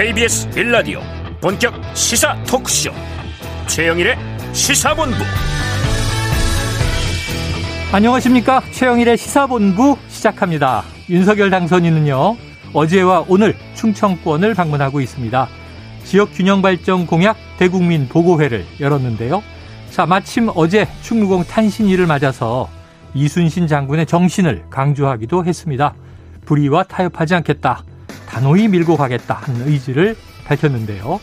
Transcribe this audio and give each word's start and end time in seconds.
KBS 0.00 0.48
빌라디오 0.48 1.02
본격 1.42 1.74
시사 1.94 2.34
토크쇼. 2.44 2.90
최영일의 3.66 4.16
시사본부. 4.54 5.14
안녕하십니까? 7.92 8.62
최영일의 8.72 9.18
시사본부 9.18 9.98
시작합니다. 10.08 10.84
윤석열 11.10 11.50
당선인은요 11.50 12.34
어제와 12.72 13.26
오늘 13.28 13.54
충청권을 13.74 14.54
방문하고 14.54 15.02
있습니다. 15.02 15.48
지역균형발전 16.04 17.06
공약 17.06 17.36
대국민 17.58 18.08
보고회를 18.08 18.64
열었는데요. 18.80 19.42
자 19.90 20.06
마침 20.06 20.48
어제 20.54 20.88
충무공 21.02 21.44
탄신일을 21.44 22.06
맞아서 22.06 22.70
이순신 23.12 23.66
장군의 23.66 24.06
정신을 24.06 24.64
강조하기도 24.70 25.44
했습니다. 25.44 25.92
불의와 26.46 26.84
타협하지 26.84 27.34
않겠다 27.34 27.84
단호히 28.30 28.68
밀고 28.68 28.96
가겠다 28.96 29.40
하는 29.42 29.66
의지를 29.66 30.16
밝혔는데요. 30.44 31.20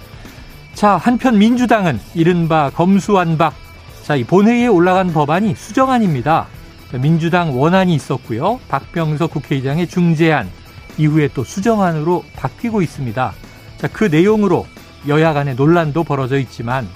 자, 0.74 0.98
한편 0.98 1.40
민주당은 1.40 2.00
이른바 2.14 2.70
검수완박. 2.70 3.54
자, 4.04 4.16
이 4.16 4.26
본회의에 4.26 4.68
올라간 4.68 5.14
법안이 5.14 5.56
수정안입니다. 5.56 6.48
민주당 7.02 7.58
원안이 7.60 7.96
있었고요. 7.96 8.60
박병석 8.68 9.32
국회의장의 9.32 9.88
중재안 9.88 10.50
이후에 10.98 11.30
또 11.34 11.46
수정안으로 11.46 12.26
바뀌고 12.36 12.82
있습니다. 12.82 13.34
자, 13.78 13.88
그 13.88 14.04
내용으로 14.04 14.68
여야 15.08 15.34
간의 15.34 15.56
논란도 15.56 16.04
벌어져 16.04 16.38
있지만 16.40 16.88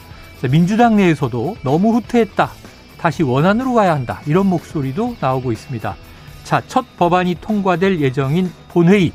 자, 0.41 0.47
민주당 0.49 0.97
내에서도 0.97 1.55
너무 1.63 1.93
후퇴했다. 1.95 2.51
다시 2.97 3.23
원안으로 3.23 3.73
가야 3.73 3.93
한다. 3.93 4.21
이런 4.25 4.47
목소리도 4.47 5.15
나오고 5.21 5.53
있습니다. 5.53 5.95
자, 6.43 6.61
첫 6.67 6.85
법안이 6.97 7.37
통과될 7.39 8.01
예정인 8.01 8.51
본회의 8.69 9.11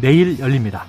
내일 0.00 0.38
열립니다. 0.38 0.86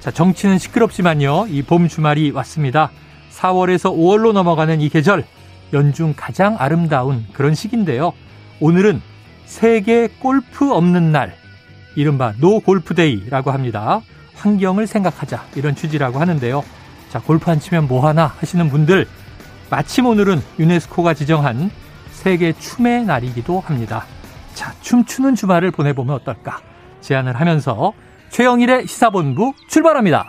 자, 0.00 0.10
정치는 0.10 0.58
시끄럽지만요. 0.58 1.46
이 1.48 1.62
봄 1.62 1.88
주말이 1.88 2.30
왔습니다. 2.30 2.90
4월에서 3.32 3.94
5월로 3.94 4.32
넘어가는 4.32 4.80
이 4.80 4.88
계절, 4.88 5.24
연중 5.72 6.14
가장 6.16 6.56
아름다운 6.58 7.26
그런 7.32 7.54
시기인데요. 7.54 8.12
오늘은 8.60 9.00
세계 9.44 10.08
골프 10.08 10.72
없는 10.72 11.12
날, 11.12 11.34
이른바 11.96 12.32
노 12.40 12.60
골프데이라고 12.60 13.50
합니다. 13.50 14.00
환경을 14.34 14.86
생각하자 14.86 15.44
이런 15.56 15.74
취지라고 15.74 16.18
하는데요. 16.18 16.64
자, 17.10 17.20
골프 17.20 17.50
안 17.50 17.60
치면 17.60 17.88
뭐 17.88 18.06
하나 18.06 18.26
하시는 18.26 18.68
분들 18.70 19.06
마침 19.68 20.06
오늘은 20.06 20.40
유네스코가 20.58 21.14
지정한 21.14 21.70
세계 22.12 22.52
춤의 22.52 23.04
날이기도 23.04 23.60
합니다. 23.60 24.06
자, 24.54 24.72
춤추는 24.80 25.34
주말을 25.34 25.70
보내보면 25.70 26.14
어떨까 26.14 26.60
제안을 27.00 27.38
하면서 27.38 27.92
최영일의 28.30 28.86
시사본부 28.86 29.52
출발합니다. 29.68 30.24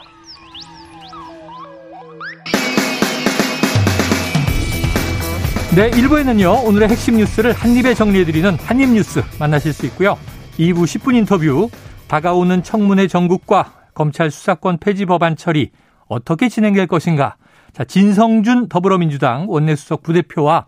네, 5.75 5.89
1부에는요, 5.91 6.65
오늘의 6.67 6.89
핵심 6.89 7.15
뉴스를 7.17 7.53
한입에 7.53 7.93
정리해드리는 7.93 8.55
한입뉴스 8.55 9.21
만나실 9.39 9.71
수 9.71 9.85
있고요. 9.85 10.17
2부 10.57 10.83
10분 10.83 11.15
인터뷰, 11.15 11.69
다가오는 12.07 12.61
청문회 12.61 13.07
전국과 13.07 13.71
검찰 13.93 14.31
수사권 14.31 14.79
폐지 14.79 15.05
법안 15.05 15.37
처리 15.37 15.71
어떻게 16.07 16.49
진행될 16.49 16.87
것인가. 16.87 17.37
자, 17.71 17.85
진성준 17.85 18.67
더불어민주당 18.67 19.45
원내수석 19.47 20.03
부대표와 20.03 20.65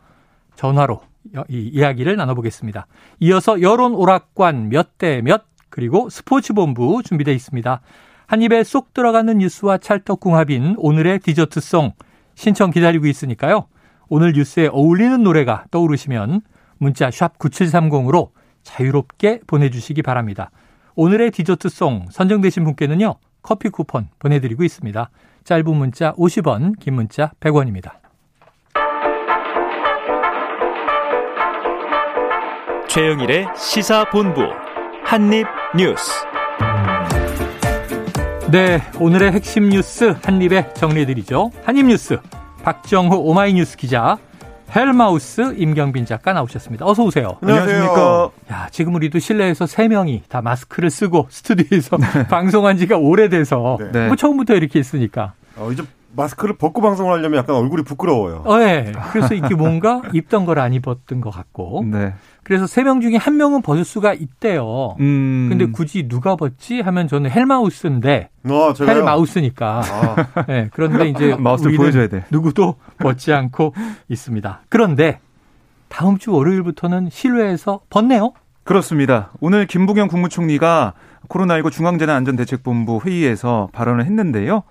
전화로 0.56 1.02
이 1.50 1.70
이야기를 1.73 2.16
나눠보겠습니다. 2.16 2.88
이어서 3.20 3.61
여론 3.61 3.94
오락관 3.95 4.70
몇 4.70 4.98
대 4.98 5.22
몇 5.22 5.44
그리고 5.74 6.08
스포츠본부 6.08 7.02
준비되어 7.04 7.34
있습니다. 7.34 7.82
한 8.28 8.42
입에 8.44 8.64
쏙 8.64 8.94
들어가는 8.94 9.39
뉴스와 9.39 9.80
찰떡궁합인 9.80 10.76
오늘의 10.78 11.17
디저트송 11.22 11.94
신청 12.36 12.70
기다리고 12.70 13.08
있으니까요. 13.08 13.66
오늘 14.08 14.33
뉴스에 14.33 14.67
어울리는 14.67 15.23
노래가 15.23 15.66
떠오르시면 15.72 16.42
문자 16.78 17.10
샵 17.10 17.39
9730으로 17.39 18.30
자유롭게 18.62 19.39
보내주시기 19.48 20.04
바랍니다. 20.04 20.52
오늘의 20.94 21.32
디저트송 21.32 22.10
선정되신 22.12 22.64
분께는요. 22.66 23.16
커피 23.42 23.70
쿠폰 23.70 24.10
보내드리고 24.20 24.64
있습니다. 24.64 25.10
짧은 25.44 25.76
문자 25.76 26.14
50원, 26.14 26.78
긴 26.80 26.94
문자 26.94 27.32
100원입니다. 27.39 27.94
최영일의 32.88 33.48
시사본부 33.58 34.63
한입뉴스. 35.05 36.11
네, 38.52 38.81
오늘의 38.99 39.31
핵심 39.31 39.69
뉴스 39.69 40.15
한입에 40.23 40.73
정리해드리죠. 40.73 41.52
한입뉴스 41.64 42.17
박정호 42.64 43.17
오마이뉴스 43.17 43.77
기자, 43.77 44.17
헬마우스 44.75 45.55
임경빈 45.58 46.05
작가 46.05 46.33
나오셨습니다. 46.33 46.86
어서 46.86 47.03
오세요. 47.03 47.37
안녕하십니까. 47.41 48.30
야, 48.52 48.67
지금 48.71 48.95
우리도 48.95 49.19
실내에서 49.19 49.65
세 49.67 49.87
명이 49.87 50.23
다 50.30 50.41
마스크를 50.41 50.89
쓰고 50.89 51.27
스튜디오에서 51.31 51.97
네. 51.97 52.27
방송한 52.27 52.77
지가 52.77 52.97
오래돼서 52.97 53.77
네. 53.91 54.08
뭐 54.08 54.15
처음부터 54.15 54.55
이렇게 54.55 54.80
있으니까. 54.80 55.33
어, 55.58 55.70
이제 55.71 55.83
마스크를 56.15 56.58
벗고 56.58 56.80
방송을 56.81 57.11
하려면 57.11 57.39
약간 57.39 57.55
얼굴이 57.55 57.83
부끄러워요. 57.83 58.43
어, 58.45 58.58
네. 58.58 58.91
그래서 59.11 59.33
이게 59.33 59.55
뭔가 59.55 60.02
입던 60.14 60.45
걸 60.45 60.59
안 60.59 60.73
입었던 60.73 61.21
것 61.21 61.31
같고. 61.31 61.83
네. 61.91 62.14
그래서 62.43 62.67
세 62.67 62.83
명 62.83 62.99
중에 63.02 63.15
한 63.15 63.37
명은 63.37 63.61
벗을 63.61 63.86
수가 63.86 64.14
있대요. 64.14 64.95
음. 64.99 65.48
근데 65.49 65.65
굳이 65.67 66.08
누가 66.08 66.36
벗지 66.36 66.81
하면 66.81 67.08
저는 67.08 67.30
헬마우스인데. 67.31 68.30
어, 68.49 68.73
헬마우스니까. 68.80 69.81
아. 69.86 70.43
네. 70.48 70.70
그런데 70.73 71.08
이제 71.09 71.36
마우스 71.39 71.70
보여줘야 71.71 72.08
돼. 72.08 72.26
누구도 72.32 72.76
벗지 72.99 73.32
않고 73.33 73.73
있습니다. 74.09 74.61
그런데 74.70 75.20
다음 75.87 76.17
주 76.17 76.32
월요일부터는 76.33 77.09
실외에서 77.11 77.82
벗네요. 77.89 78.33
그렇습니다. 78.64 79.32
오늘 79.39 79.65
김부겸 79.67 80.08
국무총리가 80.08 80.93
코로나19 81.30 81.71
중앙재난안전대책본부 81.71 83.02
회의에서 83.05 83.70
발언을 83.73 84.05
했는데요. 84.05 84.64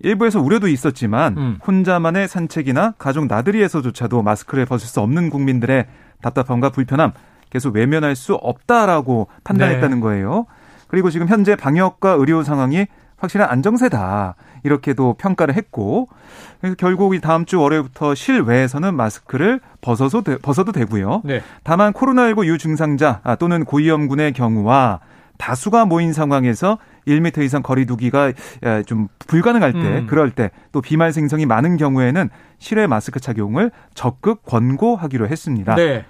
일부에서 0.00 0.40
우려도 0.40 0.68
있었지만 0.68 1.36
음. 1.38 1.58
혼자만의 1.66 2.28
산책이나 2.28 2.94
가족 2.98 3.26
나들이에서조차도 3.26 4.22
마스크를 4.22 4.66
벗을 4.66 4.86
수 4.88 5.00
없는 5.00 5.30
국민들의 5.30 5.86
답답함과 6.24 6.70
불편함 6.70 7.12
계속 7.50 7.74
외면할 7.74 8.16
수 8.16 8.34
없다라고 8.34 9.28
판단했다는 9.44 9.98
네. 9.98 10.00
거예요. 10.00 10.46
그리고 10.88 11.10
지금 11.10 11.28
현재 11.28 11.54
방역과 11.54 12.12
의료 12.12 12.42
상황이 12.42 12.86
확실한 13.16 13.48
안정세다. 13.48 14.34
이렇게도 14.64 15.14
평가를 15.18 15.54
했고 15.54 16.08
그래서 16.60 16.74
결국 16.78 17.14
이 17.14 17.20
다음 17.20 17.44
주 17.44 17.60
월요일부터 17.60 18.14
실외에서는 18.14 18.94
마스크를 18.94 19.60
벗어서 19.82 20.22
벗어도 20.42 20.72
되고요. 20.72 21.22
네. 21.24 21.42
다만 21.62 21.92
코로나19 21.92 22.46
유증상자 22.46 23.20
아, 23.22 23.36
또는 23.36 23.64
고위험군의 23.64 24.32
경우와 24.32 25.00
다수가 25.36 25.84
모인 25.84 26.12
상황에서 26.12 26.78
1m 27.06 27.42
이상 27.44 27.62
거리 27.62 27.86
두기가 27.86 28.32
좀 28.86 29.08
불가능할 29.26 29.72
때, 29.72 29.78
음. 29.78 30.06
그럴 30.06 30.30
때, 30.30 30.50
또 30.72 30.80
비말 30.80 31.12
생성이 31.12 31.46
많은 31.46 31.76
경우에는 31.76 32.30
실외 32.58 32.86
마스크 32.86 33.20
착용을 33.20 33.70
적극 33.94 34.42
권고하기로 34.44 35.28
했습니다. 35.28 35.74
네. 35.74 36.04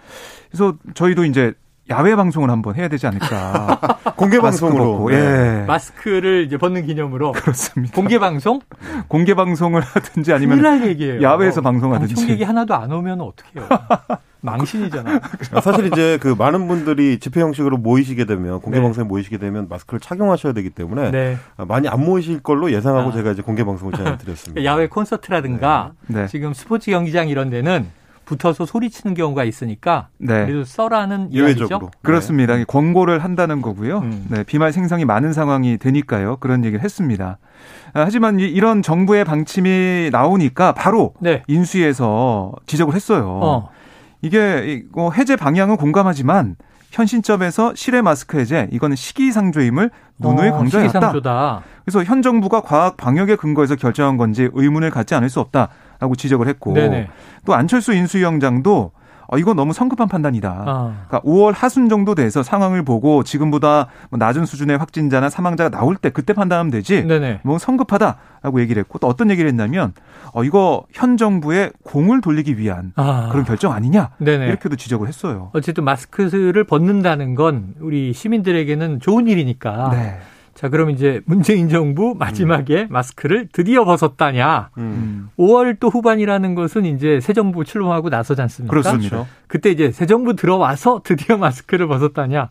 그래서 0.51 0.77
저희도 0.95 1.25
이제 1.25 1.53
야외 1.91 2.17
방송을 2.17 2.51
한번 2.51 2.77
해야 2.77 2.89
되지 2.89 3.07
않을까. 3.07 3.79
공개 4.17 4.41
방송으로. 4.41 5.09
네. 5.11 5.17
예. 5.17 5.65
마스크를 5.67 6.45
이제 6.47 6.57
벗는 6.57 6.87
기념으로. 6.87 7.33
그렇습니다. 7.33 7.95
공개 7.95 8.19
방송? 8.19 8.61
공개 9.09 9.35
방송을 9.35 9.83
하든지 9.83 10.33
아니면 10.33 11.23
야외에서 11.23 11.61
방송하든지. 11.61 12.15
방청객이 12.15 12.45
하나도 12.45 12.75
안 12.75 12.91
오면 12.91 13.21
어떡해요. 13.21 13.69
망신이잖아. 14.41 15.21
사실 15.63 15.87
이제 15.87 16.19
그 16.21 16.35
많은 16.37 16.69
분들이 16.69 17.19
집회 17.19 17.41
형식으로 17.41 17.79
모이시게 17.79 18.27
되면 18.27 18.61
공개 18.61 18.79
네. 18.79 18.83
방송에 18.83 19.07
모이시게 19.09 19.39
되면 19.39 19.69
마스크를 19.69 20.01
착용하셔야 20.01 20.53
되기 20.53 20.69
때문에 20.71 21.11
네. 21.11 21.39
많이 21.57 21.89
안 21.89 22.05
모이실 22.05 22.43
걸로 22.43 22.71
예상하고 22.71 23.09
아. 23.09 23.13
제가 23.13 23.33
이제 23.33 23.43
공개 23.43 23.65
방송을 23.65 23.95
제안드렸습니다. 23.95 24.65
야외 24.65 24.87
콘서트라든가 24.89 25.93
네. 26.09 26.23
네. 26.23 26.27
지금 26.29 26.53
스포츠 26.53 26.91
경기장 26.91 27.29
이런 27.29 27.49
데는 27.49 27.89
붙어서 28.25 28.67
소리치는 28.67 29.15
경우가 29.15 29.45
있으니까 29.45 30.09
네. 30.19 30.47
그래도 30.47 30.65
써라는 30.65 31.33
이야기죠. 31.33 31.91
그렇습니다. 32.03 32.57
네. 32.57 32.65
광고를 32.67 33.23
한다는 33.23 33.63
거고요. 33.63 33.99
음. 33.99 34.27
네, 34.29 34.45
비말 34.45 34.73
생성이 34.73 35.05
많은 35.05 35.33
상황이 35.33 35.79
되니까요. 35.79 36.37
그런 36.39 36.65
얘기를 36.65 36.83
했습니다. 36.85 37.39
아, 37.93 38.01
하지만 38.01 38.41
이런 38.41 38.83
정부의 38.83 39.25
방침이 39.25 40.11
나오니까 40.11 40.73
바로 40.73 41.15
네. 41.21 41.43
인수위에서 41.47 42.53
지적을 42.67 42.95
했어요. 42.95 43.39
어. 43.43 43.69
이게 44.23 44.85
뭐 44.93 45.13
해제 45.13 45.37
방향은 45.37 45.77
공감하지만 45.77 46.57
현 46.91 47.07
시점에서 47.07 47.75
실외 47.75 48.03
마스크 48.03 48.39
해제 48.39 48.69
이거는 48.71 48.97
시기상조임을 48.97 49.91
누누이 50.19 50.49
어, 50.49 50.53
강조했다. 50.53 50.89
시기상조다. 50.89 51.63
그래서 51.85 52.05
현 52.05 52.23
정부가 52.23 52.61
과학 52.63 52.97
방역에 52.97 53.37
근거해서 53.37 53.75
결정한 53.77 54.17
건지 54.17 54.49
의문을 54.53 54.91
갖지 54.91 55.15
않을 55.15 55.29
수 55.29 55.41
없다 55.41 55.69
라고 56.05 56.15
지적을 56.15 56.49
했고 56.49 56.75
네네. 56.75 57.09
또 57.47 57.55
안철수 57.55 57.95
인수위원장도 57.95 58.93
어, 59.27 59.39
이거 59.39 59.55
너무 59.55 59.73
성급한 59.73 60.07
판단이다. 60.07 60.65
아. 60.67 61.05
그러니까 61.09 61.21
5월 61.23 61.55
하순 61.55 61.89
정도 61.89 62.15
돼서 62.15 62.43
상황을 62.43 62.83
보고 62.83 63.23
지금보다 63.23 63.87
뭐 64.11 64.19
낮은 64.19 64.45
수준의 64.45 64.77
확진자나 64.77 65.31
사망자가 65.31 65.71
나올 65.71 65.97
때 65.97 66.11
그때 66.11 66.35
판단하면 66.35 66.71
되지. 66.71 67.05
네네. 67.07 67.41
뭐 67.43 67.57
성급하다라고 67.57 68.61
얘기를 68.61 68.81
했고 68.81 68.99
또 68.99 69.07
어떤 69.07 69.31
얘기를 69.31 69.49
했냐면 69.49 69.95
어, 70.35 70.45
이거 70.45 70.85
현 70.93 71.17
정부의 71.17 71.73
공을 71.85 72.21
돌리기 72.21 72.59
위한 72.59 72.93
아. 72.97 73.31
그런 73.33 73.47
결정 73.47 73.73
아니냐. 73.73 74.11
네네. 74.19 74.47
이렇게도 74.47 74.77
지적을 74.77 75.09
했어요. 75.09 75.49
어쨌든 75.55 75.85
마스크를 75.85 76.65
벗는다는 76.65 77.35
건 77.35 77.73
우리 77.81 78.13
시민들에게는 78.13 79.01
좋은 79.01 79.27
일이니까. 79.27 79.89
네. 79.91 80.19
자, 80.55 80.69
그럼 80.69 80.91
이제 80.91 81.21
문재인 81.25 81.69
정부 81.69 82.15
마지막에 82.17 82.83
음. 82.83 82.89
마스크를 82.91 83.49
드디어 83.53 83.85
벗었다냐. 83.85 84.71
음. 84.79 85.29
5월 85.39 85.79
또 85.81 85.89
후반이라는 85.89 86.55
것은 86.55 86.85
이제 86.85 87.19
새 87.21 87.33
정부 87.33 87.65
출범하고 87.65 88.09
나서지 88.09 88.41
않습니까? 88.43 88.71
그렇습니다. 88.71 89.27
그때 89.49 89.71
이제 89.71 89.91
새 89.91 90.07
정부 90.07 90.35
들어와서 90.35 91.01
드디어 91.05 91.37
마스크를 91.37 91.89
벗었다냐. 91.89 92.49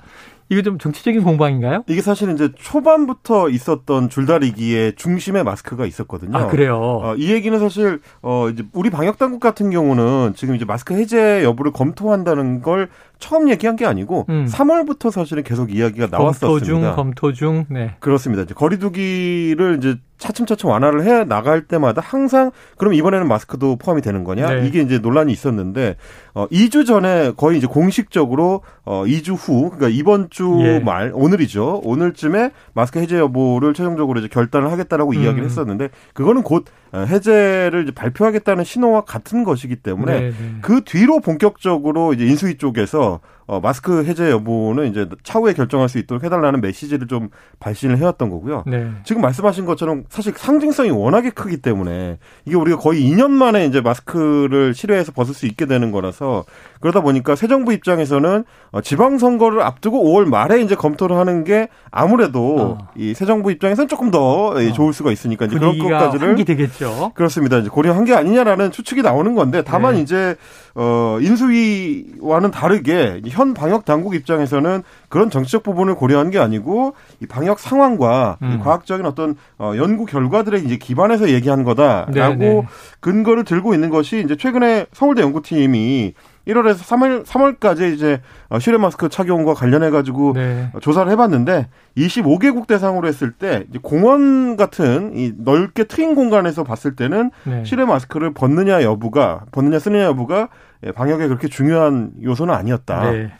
이게 0.53 0.61
좀 0.61 0.77
정치적인 0.77 1.23
공방인가요? 1.23 1.83
이게 1.87 2.01
사실은 2.01 2.35
이제 2.35 2.49
초반부터 2.55 3.49
있었던 3.49 4.09
줄다리기의 4.09 4.95
중심에 4.95 5.43
마스크가 5.43 5.85
있었거든요. 5.85 6.37
아, 6.37 6.47
그래요? 6.47 6.77
어, 6.77 7.15
이 7.15 7.31
얘기는 7.31 7.57
사실, 7.59 7.99
어, 8.21 8.49
이제 8.49 8.63
우리 8.71 8.89
방역당국 8.89 9.39
같은 9.39 9.71
경우는 9.71 10.33
지금 10.35 10.55
이제 10.55 10.63
마스크 10.63 10.93
해제 10.93 11.43
여부를 11.43 11.71
검토한다는 11.71 12.61
걸 12.61 12.89
처음 13.19 13.49
얘기한 13.49 13.75
게 13.75 13.85
아니고 13.85 14.25
음. 14.29 14.45
3월부터 14.49 15.09
사실은 15.09 15.43
계속 15.43 15.73
이야기가 15.73 16.07
나왔었습니다. 16.11 16.47
검토 16.47 16.65
중, 16.65 16.95
검토 16.95 17.33
중. 17.33 17.65
네. 17.69 17.95
그렇습니다. 17.99 18.43
이제 18.43 18.53
거리두기를 18.53 19.77
이제 19.77 19.97
차츰차츰 20.23 20.69
완화를 20.69 21.03
해 21.03 21.25
나갈 21.25 21.67
때마다 21.67 22.01
항상 22.01 22.51
그럼 22.77 22.93
이번에는 22.93 23.27
마스크도 23.27 23.75
포함이 23.75 24.01
되는 24.01 24.23
거냐? 24.23 24.49
네. 24.49 24.67
이게 24.67 24.81
이제 24.81 24.99
논란이 24.99 25.31
있었는데 25.33 25.97
어 26.33 26.47
2주 26.47 26.85
전에 26.85 27.33
거의 27.35 27.57
이제 27.57 27.67
공식적으로 27.67 28.61
어 28.85 29.03
2주 29.05 29.35
후 29.37 29.69
그러니까 29.69 29.89
이번 29.89 30.29
주말 30.29 31.07
예. 31.07 31.11
오늘이죠. 31.13 31.81
오늘쯤에 31.83 32.51
마스크 32.73 32.99
해제 32.99 33.17
여부를 33.17 33.73
최종적으로 33.73 34.19
이제 34.19 34.29
결단을 34.29 34.71
하겠다라고 34.71 35.11
음. 35.11 35.21
이야기를 35.21 35.45
했었는데 35.45 35.89
그거는 36.13 36.43
곧 36.43 36.65
어, 36.65 36.82
해제를 36.93 37.91
발표하겠다는 37.93 38.63
신호와 38.63 39.01
같은 39.01 39.43
것이기 39.43 39.77
때문에 39.77 40.19
네, 40.19 40.29
네. 40.29 40.55
그 40.61 40.81
뒤로 40.83 41.19
본격적으로 41.19 42.13
이제 42.13 42.25
인수위 42.25 42.57
쪽에서 42.57 43.19
어, 43.45 43.59
마스크 43.59 44.05
해제 44.05 44.29
여부는 44.29 44.89
이제 44.89 45.07
차후에 45.23 45.53
결정할 45.53 45.89
수 45.89 45.97
있도록 45.97 46.23
해달라는 46.23 46.61
메시지를 46.61 47.07
좀 47.07 47.29
발신을 47.59 47.97
해왔던 47.97 48.29
거고요. 48.29 48.63
네. 48.65 48.89
지금 49.03 49.21
말씀하신 49.21 49.65
것처럼 49.65 50.05
사실 50.09 50.33
상징성이 50.35 50.91
워낙에 50.91 51.29
크기 51.31 51.57
때문에 51.57 52.19
이게 52.45 52.55
우리가 52.55 52.77
거의 52.77 53.03
2년 53.03 53.31
만에 53.31 53.65
이제 53.65 53.81
마스크를 53.81 54.73
실외에서 54.73 55.11
벗을 55.11 55.33
수 55.33 55.45
있게 55.45 55.65
되는 55.65 55.91
거라서 55.91 56.45
그러다 56.79 57.01
보니까 57.01 57.35
새 57.35 57.47
정부 57.47 57.73
입장에서는 57.73 58.45
어, 58.71 58.81
지방선거를 58.81 59.61
앞두고 59.61 60.03
5월 60.03 60.25
말에 60.25 60.61
이제 60.61 60.75
검토를 60.75 61.17
하는 61.17 61.43
게 61.43 61.67
아무래도 61.91 62.55
어. 62.59 62.77
이새 62.95 63.25
정부 63.25 63.51
입장에서는 63.51 63.89
조금 63.89 64.09
더 64.09 64.47
어. 64.51 64.71
좋을 64.73 64.93
수가 64.93 65.11
있으니까 65.11 65.45
이제 65.45 65.57
그런 65.57 65.77
것까지를 65.77 66.35
되겠죠. 66.83 67.11
그렇습니다. 67.15 67.57
이제 67.57 67.69
고려한 67.69 68.05
게 68.05 68.13
아니냐라는 68.13 68.71
추측이 68.71 69.01
나오는 69.01 69.33
건데 69.33 69.63
다만 69.65 69.95
네. 69.95 70.01
이제 70.01 70.35
어 70.75 71.17
인수위와는 71.21 72.51
다르게 72.51 73.21
현 73.27 73.53
방역 73.53 73.85
당국 73.85 74.15
입장에서는 74.15 74.83
그런 75.07 75.29
정치적 75.29 75.63
부분을 75.63 75.95
고려한 75.95 76.29
게 76.29 76.39
아니고 76.39 76.93
이 77.21 77.25
방역 77.25 77.59
상황과 77.59 78.37
음. 78.41 78.53
이 78.53 78.63
과학적인 78.63 79.05
어떤 79.05 79.35
어 79.57 79.73
연구 79.77 80.05
결과들에 80.05 80.59
이제 80.59 80.77
기반해서 80.77 81.29
얘기한 81.29 81.63
거다라고 81.63 82.11
네네. 82.13 82.35
네. 82.37 82.67
근거를 82.99 83.43
들고 83.43 83.73
있는 83.73 83.89
것이 83.89 84.21
이제 84.23 84.35
최근에 84.35 84.87
서울대 84.91 85.21
연구팀이 85.21 86.13
1월에서 86.47 86.77
3월 86.77 87.25
3월까지 87.25 87.93
이제 87.93 88.21
어, 88.49 88.59
실외 88.59 88.77
마스크 88.77 89.09
착용과 89.09 89.53
관련해 89.53 89.89
가지고 89.89 90.33
네. 90.33 90.69
조사를 90.81 91.11
해봤는데 91.11 91.67
25개국 91.97 92.67
대상으로 92.67 93.07
했을 93.07 93.31
때 93.31 93.65
공원 93.81 94.57
같은 94.57 95.11
이 95.15 95.33
넓게 95.37 95.85
트인 95.85 96.15
공간에서 96.15 96.63
봤을 96.63 96.95
때는 96.95 97.31
네. 97.43 97.63
실외 97.63 97.85
마스크를 97.85 98.33
벗느냐 98.33 98.83
여부가 98.83 99.45
벗느냐 99.51 99.79
쓰느냐 99.79 100.03
여부가 100.03 100.49
예, 100.85 100.91
방역에 100.91 101.27
그렇게 101.27 101.47
중요한 101.47 102.11
요소는 102.21 102.53
아니었다. 102.53 103.11
네. 103.11 103.31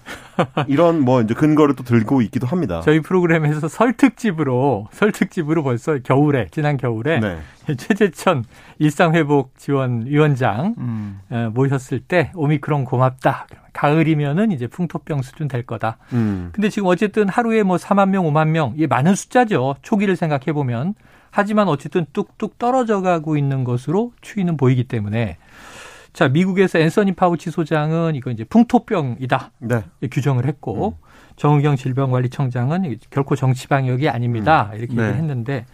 이런 0.67 1.01
뭐 1.01 1.21
이제 1.21 1.33
근거를 1.33 1.75
또 1.75 1.83
들고 1.83 2.21
있기도 2.23 2.47
합니다. 2.47 2.81
저희 2.83 2.99
프로그램에서 2.99 3.67
설특집으로 3.67 4.87
설특집으로 4.91 5.63
벌써 5.63 5.99
겨울에 5.99 6.47
지난 6.51 6.77
겨울에 6.77 7.19
네. 7.19 7.37
최재천 7.77 8.43
일상회복 8.79 9.57
지원 9.57 10.05
위원장 10.05 10.75
음. 10.77 11.19
어, 11.29 11.51
모셨을 11.53 11.99
때 11.99 12.31
오미크론 12.35 12.85
고맙다. 12.85 13.47
가을이면은 13.73 14.51
이제 14.51 14.67
풍토병 14.67 15.23
수준 15.23 15.47
될 15.47 15.63
거다. 15.65 15.97
음. 16.13 16.49
근데 16.53 16.69
지금 16.69 16.87
어쨌든 16.87 17.27
하루에 17.27 17.63
뭐 17.63 17.77
4만 17.77 18.09
명, 18.09 18.25
5만 18.25 18.49
명, 18.49 18.73
이게 18.75 18.87
많은 18.87 19.15
숫자죠. 19.15 19.75
초기를 19.81 20.15
생각해 20.15 20.53
보면. 20.53 20.93
하지만 21.31 21.67
어쨌든 21.67 22.05
뚝뚝 22.13 22.59
떨어져 22.59 23.01
가고 23.01 23.35
있는 23.37 23.63
것으로 23.63 24.13
추이는 24.21 24.55
보이기 24.55 24.83
때문에 24.83 25.37
자, 26.13 26.27
미국에서 26.27 26.79
앤서니 26.79 27.13
파우치 27.13 27.49
소장은 27.51 28.15
이거 28.15 28.29
이제 28.29 28.43
풍토병이다. 28.43 29.51
네. 29.59 29.83
규정을 30.11 30.45
했고 30.45 30.95
음. 30.99 31.03
정의경 31.35 31.75
질병관리청장은 31.75 32.97
결코 33.09 33.35
정치 33.35 33.67
방역이 33.67 34.07
아닙니다. 34.07 34.69
음. 34.73 34.77
이렇게 34.77 34.95
네. 34.95 35.07
얘기했는데 35.07 35.65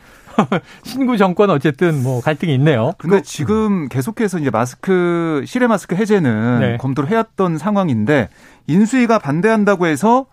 신구 0.83 1.17
정권 1.17 1.49
어쨌든 1.49 2.01
뭐 2.01 2.21
갈등이 2.21 2.53
있네요. 2.55 2.93
근데 2.97 3.17
그, 3.17 3.21
지금 3.23 3.89
계속해서 3.89 4.39
이제 4.39 4.49
마스크 4.49 5.43
실외 5.45 5.67
마스크 5.67 5.95
해제는 5.95 6.59
네. 6.59 6.77
검토를 6.77 7.09
해왔던 7.09 7.57
상황인데 7.57 8.29
인수위가 8.67 9.19
반대한다고 9.19 9.87
해서 9.87 10.27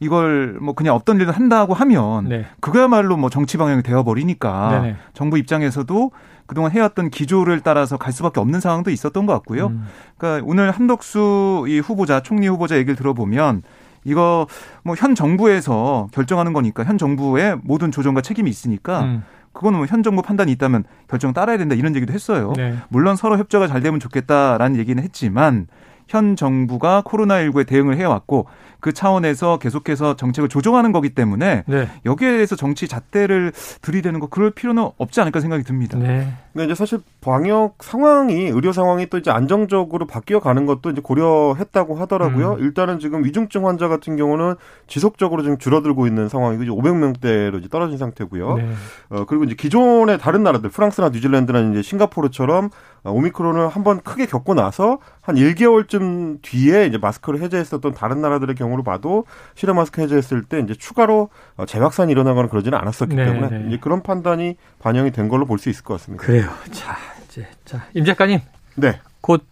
이걸 0.00 0.58
뭐 0.60 0.74
그냥 0.74 0.96
없던 0.96 1.20
일을 1.20 1.32
한다고 1.32 1.74
하면 1.74 2.28
네. 2.28 2.46
그거야말로 2.58 3.16
뭐 3.16 3.30
정치 3.30 3.56
방향이 3.56 3.84
되어 3.84 4.02
버리니까 4.02 4.80
네 4.82 4.96
정부 5.14 5.38
입장에서도 5.38 6.10
그동안 6.52 6.70
해왔던 6.72 7.08
기조를 7.08 7.60
따라서 7.60 7.96
갈 7.96 8.12
수밖에 8.12 8.38
없는 8.40 8.60
상황도 8.60 8.90
있었던 8.90 9.24
것 9.24 9.32
같고요. 9.32 9.68
음. 9.68 9.86
그러니까 10.18 10.44
오늘 10.46 10.70
한덕수 10.70 11.64
이 11.66 11.78
후보자 11.78 12.20
총리 12.20 12.46
후보자 12.46 12.76
얘기를 12.76 12.94
들어보면 12.94 13.62
이거 14.04 14.46
뭐 14.84 14.94
현 14.98 15.14
정부에서 15.14 16.08
결정하는 16.12 16.52
거니까 16.52 16.84
현 16.84 16.98
정부의 16.98 17.56
모든 17.62 17.90
조정과 17.90 18.20
책임이 18.20 18.50
있으니까 18.50 19.00
음. 19.04 19.22
그거는 19.54 19.78
뭐 19.78 19.86
현 19.88 20.02
정부 20.02 20.20
판단이 20.20 20.52
있다면 20.52 20.84
결정 21.08 21.32
따라야 21.32 21.56
된다 21.56 21.74
이런 21.74 21.96
얘기도 21.96 22.12
했어요. 22.12 22.52
네. 22.54 22.76
물론 22.90 23.16
서로 23.16 23.38
협조가 23.38 23.66
잘 23.66 23.80
되면 23.80 23.98
좋겠다라는 23.98 24.76
얘기는 24.78 25.02
했지만 25.02 25.68
현 26.06 26.36
정부가 26.36 27.02
코로나19에 27.06 27.66
대응을 27.66 27.96
해왔고 27.96 28.46
그 28.82 28.92
차원에서 28.92 29.58
계속해서 29.58 30.16
정책을 30.16 30.48
조정하는 30.48 30.90
거기 30.90 31.10
때문에 31.10 31.62
네. 31.68 31.88
여기에 32.04 32.32
대해서 32.32 32.56
정치 32.56 32.88
잣대를 32.88 33.52
들이대는 33.80 34.18
거 34.18 34.26
그럴 34.26 34.50
필요는 34.50 34.90
없지 34.98 35.20
않을까 35.20 35.38
생각이 35.38 35.62
듭니다. 35.62 35.96
네. 35.96 36.32
근데 36.52 36.64
이제 36.64 36.74
사실 36.74 36.98
방역 37.20 37.76
상황이 37.78 38.48
의료 38.48 38.72
상황이 38.72 39.06
또 39.06 39.18
이제 39.18 39.30
안정적으로 39.30 40.08
바뀌어 40.08 40.40
가는 40.40 40.66
것도 40.66 40.90
이제 40.90 41.00
고려했다고 41.00 41.94
하더라고요. 41.94 42.54
음. 42.54 42.58
일단은 42.58 42.98
지금 42.98 43.24
위중증 43.24 43.68
환자 43.68 43.86
같은 43.86 44.16
경우는 44.16 44.56
지속적으로 44.88 45.42
지금 45.42 45.58
줄어들고 45.58 46.08
있는 46.08 46.28
상황이고 46.28 46.64
이제 46.64 46.72
500명대로 46.72 47.60
이제 47.60 47.68
떨어진 47.68 47.98
상태고요. 47.98 48.56
네. 48.56 48.68
어 49.10 49.24
그리고 49.26 49.44
이제 49.44 49.54
기존의 49.54 50.18
다른 50.18 50.42
나라들 50.42 50.70
프랑스나 50.70 51.10
뉴질랜드나 51.10 51.60
이제 51.70 51.82
싱가포르처럼 51.82 52.70
오미크론을 53.04 53.68
한번 53.68 54.00
크게 54.00 54.26
겪고 54.26 54.54
나서 54.54 54.98
한 55.20 55.36
1개월쯤 55.36 56.42
뒤에 56.42 56.86
이제 56.86 56.98
마스크를 56.98 57.40
해제했었던 57.42 57.94
다른 57.94 58.20
나라들의 58.20 58.56
경우 58.56 58.71
로 58.76 58.82
봐도 58.82 59.24
실외 59.54 59.72
마스크 59.74 60.00
해제했을 60.00 60.42
때 60.44 60.60
이제 60.60 60.74
추가로 60.74 61.28
어, 61.56 61.66
재확산이 61.66 62.10
일어나거나 62.12 62.48
그러지는 62.48 62.78
않았었기 62.78 63.14
네, 63.14 63.24
때문에 63.26 63.58
네. 63.58 63.64
이제 63.68 63.78
그런 63.80 64.02
판단이 64.02 64.56
반영이 64.80 65.10
된 65.12 65.28
걸로 65.28 65.46
볼 65.46 65.58
수 65.58 65.68
있을 65.70 65.84
것 65.84 65.94
같습니다. 65.94 66.24
그래요. 66.24 66.48
자, 66.70 66.96
이제 67.26 67.46
자, 67.64 67.84
임 67.94 68.04
작가님. 68.04 68.40
네. 68.76 68.98
곧 69.20 69.44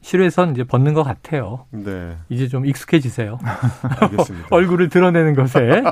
실외선 0.00 0.52
이제 0.52 0.62
벗는 0.62 0.94
것 0.94 1.02
같아요. 1.02 1.66
네. 1.70 2.16
이제 2.28 2.46
좀 2.46 2.64
익숙해지세요. 2.66 3.38
알겠습니다. 4.00 4.46
얼굴을 4.54 4.88
드러내는 4.90 5.34
것에 5.34 5.82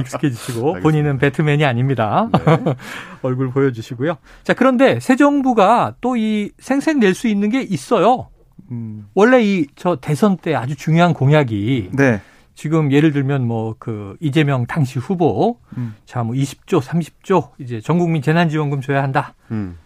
익숙해지시고 0.00 0.80
본인은 0.82 1.18
배트맨이 1.18 1.64
아닙니다. 1.64 2.28
네. 2.32 2.74
얼굴 3.22 3.50
보여주시고요. 3.52 4.16
자 4.42 4.54
그런데 4.54 4.98
새 5.00 5.14
정부가 5.16 5.94
또 6.00 6.16
이 6.16 6.50
생색 6.58 6.98
낼 6.98 7.14
수 7.14 7.28
있는 7.28 7.50
게 7.50 7.62
있어요. 7.62 8.28
음. 8.70 9.06
원래 9.14 9.42
이 9.42 9.66
저 9.76 9.96
대선 9.96 10.36
때 10.36 10.54
아주 10.54 10.76
중요한 10.76 11.12
공약이 11.14 11.90
네. 11.92 12.20
지금 12.54 12.92
예를 12.92 13.12
들면 13.12 13.46
뭐 13.46 13.74
그 13.78 14.16
이재명 14.20 14.66
당시 14.66 14.98
후보 14.98 15.58
음. 15.76 15.94
자뭐 16.06 16.32
20조 16.32 16.80
30조 16.80 17.50
이제 17.58 17.80
전 17.80 17.98
국민 17.98 18.22
재난지원금 18.22 18.80
줘야 18.80 19.02
한다. 19.02 19.34
음. 19.50 19.76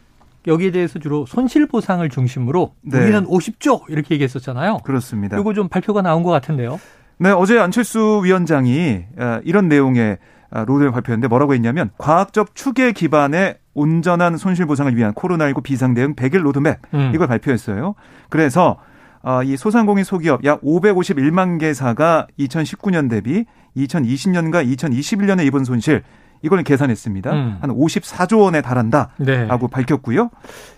여기에 0.46 0.70
대해서 0.72 0.98
주로 0.98 1.26
손실 1.26 1.66
보상을 1.66 2.08
중심으로 2.08 2.74
네. 2.82 2.98
우리는 3.02 3.24
50조 3.26 3.82
이렇게 3.88 4.14
얘기했었잖아요. 4.14 4.78
그렇습니다. 4.84 5.38
이거 5.38 5.52
좀 5.54 5.68
발표가 5.68 6.02
나온 6.02 6.22
것 6.22 6.30
같은데요. 6.30 6.78
네, 7.18 7.30
어제 7.30 7.58
안철수 7.58 8.20
위원장이 8.24 9.04
어, 9.18 9.40
이런 9.44 9.68
내용의 9.68 10.18
어, 10.50 10.64
로드를 10.64 10.92
발표했는데 10.92 11.26
뭐라고 11.28 11.54
했냐면 11.54 11.90
과학적 11.98 12.54
추계 12.54 12.92
기반의 12.92 13.56
온전한 13.76 14.36
손실 14.38 14.66
보상을 14.66 14.96
위한 14.96 15.12
코로나19 15.12 15.62
비상 15.62 15.94
대응 15.94 16.14
100일 16.14 16.40
로드맵 16.40 16.78
음. 16.94 17.12
이걸 17.14 17.28
발표했어요. 17.28 17.94
그래서 18.30 18.78
어, 19.22 19.42
이 19.42 19.56
소상공인 19.56 20.02
소기업 20.02 20.44
약 20.44 20.60
551만 20.62 21.60
개사가 21.60 22.26
2019년 22.38 23.10
대비 23.10 23.44
2020년과 23.76 24.66
2021년에 24.76 25.46
입은 25.46 25.64
손실 25.64 26.02
이걸 26.42 26.62
계산했습니다. 26.62 27.32
음. 27.32 27.58
한 27.60 27.70
54조 27.70 28.40
원에 28.40 28.62
달한다라고 28.62 29.14
네. 29.18 29.48
밝혔고요. 29.70 30.30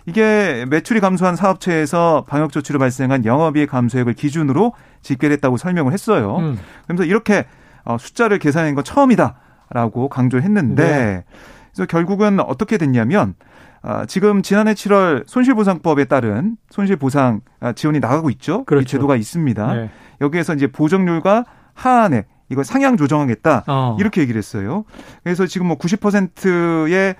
이게 0.05 0.65
매출이 0.67 0.99
감소한 0.99 1.35
사업체에서 1.35 2.25
방역 2.27 2.51
조치로 2.51 2.79
발생한 2.79 3.23
영업이익 3.25 3.69
감소액을 3.69 4.13
기준으로 4.13 4.73
집계했다고 5.01 5.57
설명을 5.57 5.93
했어요. 5.93 6.37
음. 6.37 6.57
그러면서 6.85 7.05
이렇게 7.05 7.45
어, 7.85 7.97
숫자를 7.99 8.39
계산한 8.39 8.75
건 8.75 8.83
처음이다라고 8.83 10.09
강조했는데 10.09 10.83
네. 10.83 11.23
그래서 11.71 11.85
결국은 11.87 12.39
어떻게 12.39 12.77
됐냐면 12.77 13.35
아, 13.81 14.05
지금 14.05 14.41
지난해 14.41 14.73
7월 14.73 15.23
손실보상법에 15.25 16.05
따른 16.05 16.57
손실보상 16.69 17.41
아, 17.59 17.71
지원이 17.73 17.99
나가고 17.99 18.29
있죠. 18.31 18.65
그렇죠. 18.65 18.83
이 18.83 18.85
제도가 18.85 19.15
있습니다. 19.15 19.73
네. 19.73 19.89
여기에서 20.21 20.53
이제 20.53 20.67
보정률과 20.67 21.45
하한액 21.73 22.27
이거 22.49 22.63
상향 22.63 22.97
조정하겠다 22.97 23.63
어. 23.67 23.97
이렇게 23.99 24.21
얘기를 24.21 24.37
했어요. 24.37 24.83
그래서 25.23 25.45
지금 25.45 25.67
뭐 25.67 25.77
90%의 25.77 27.15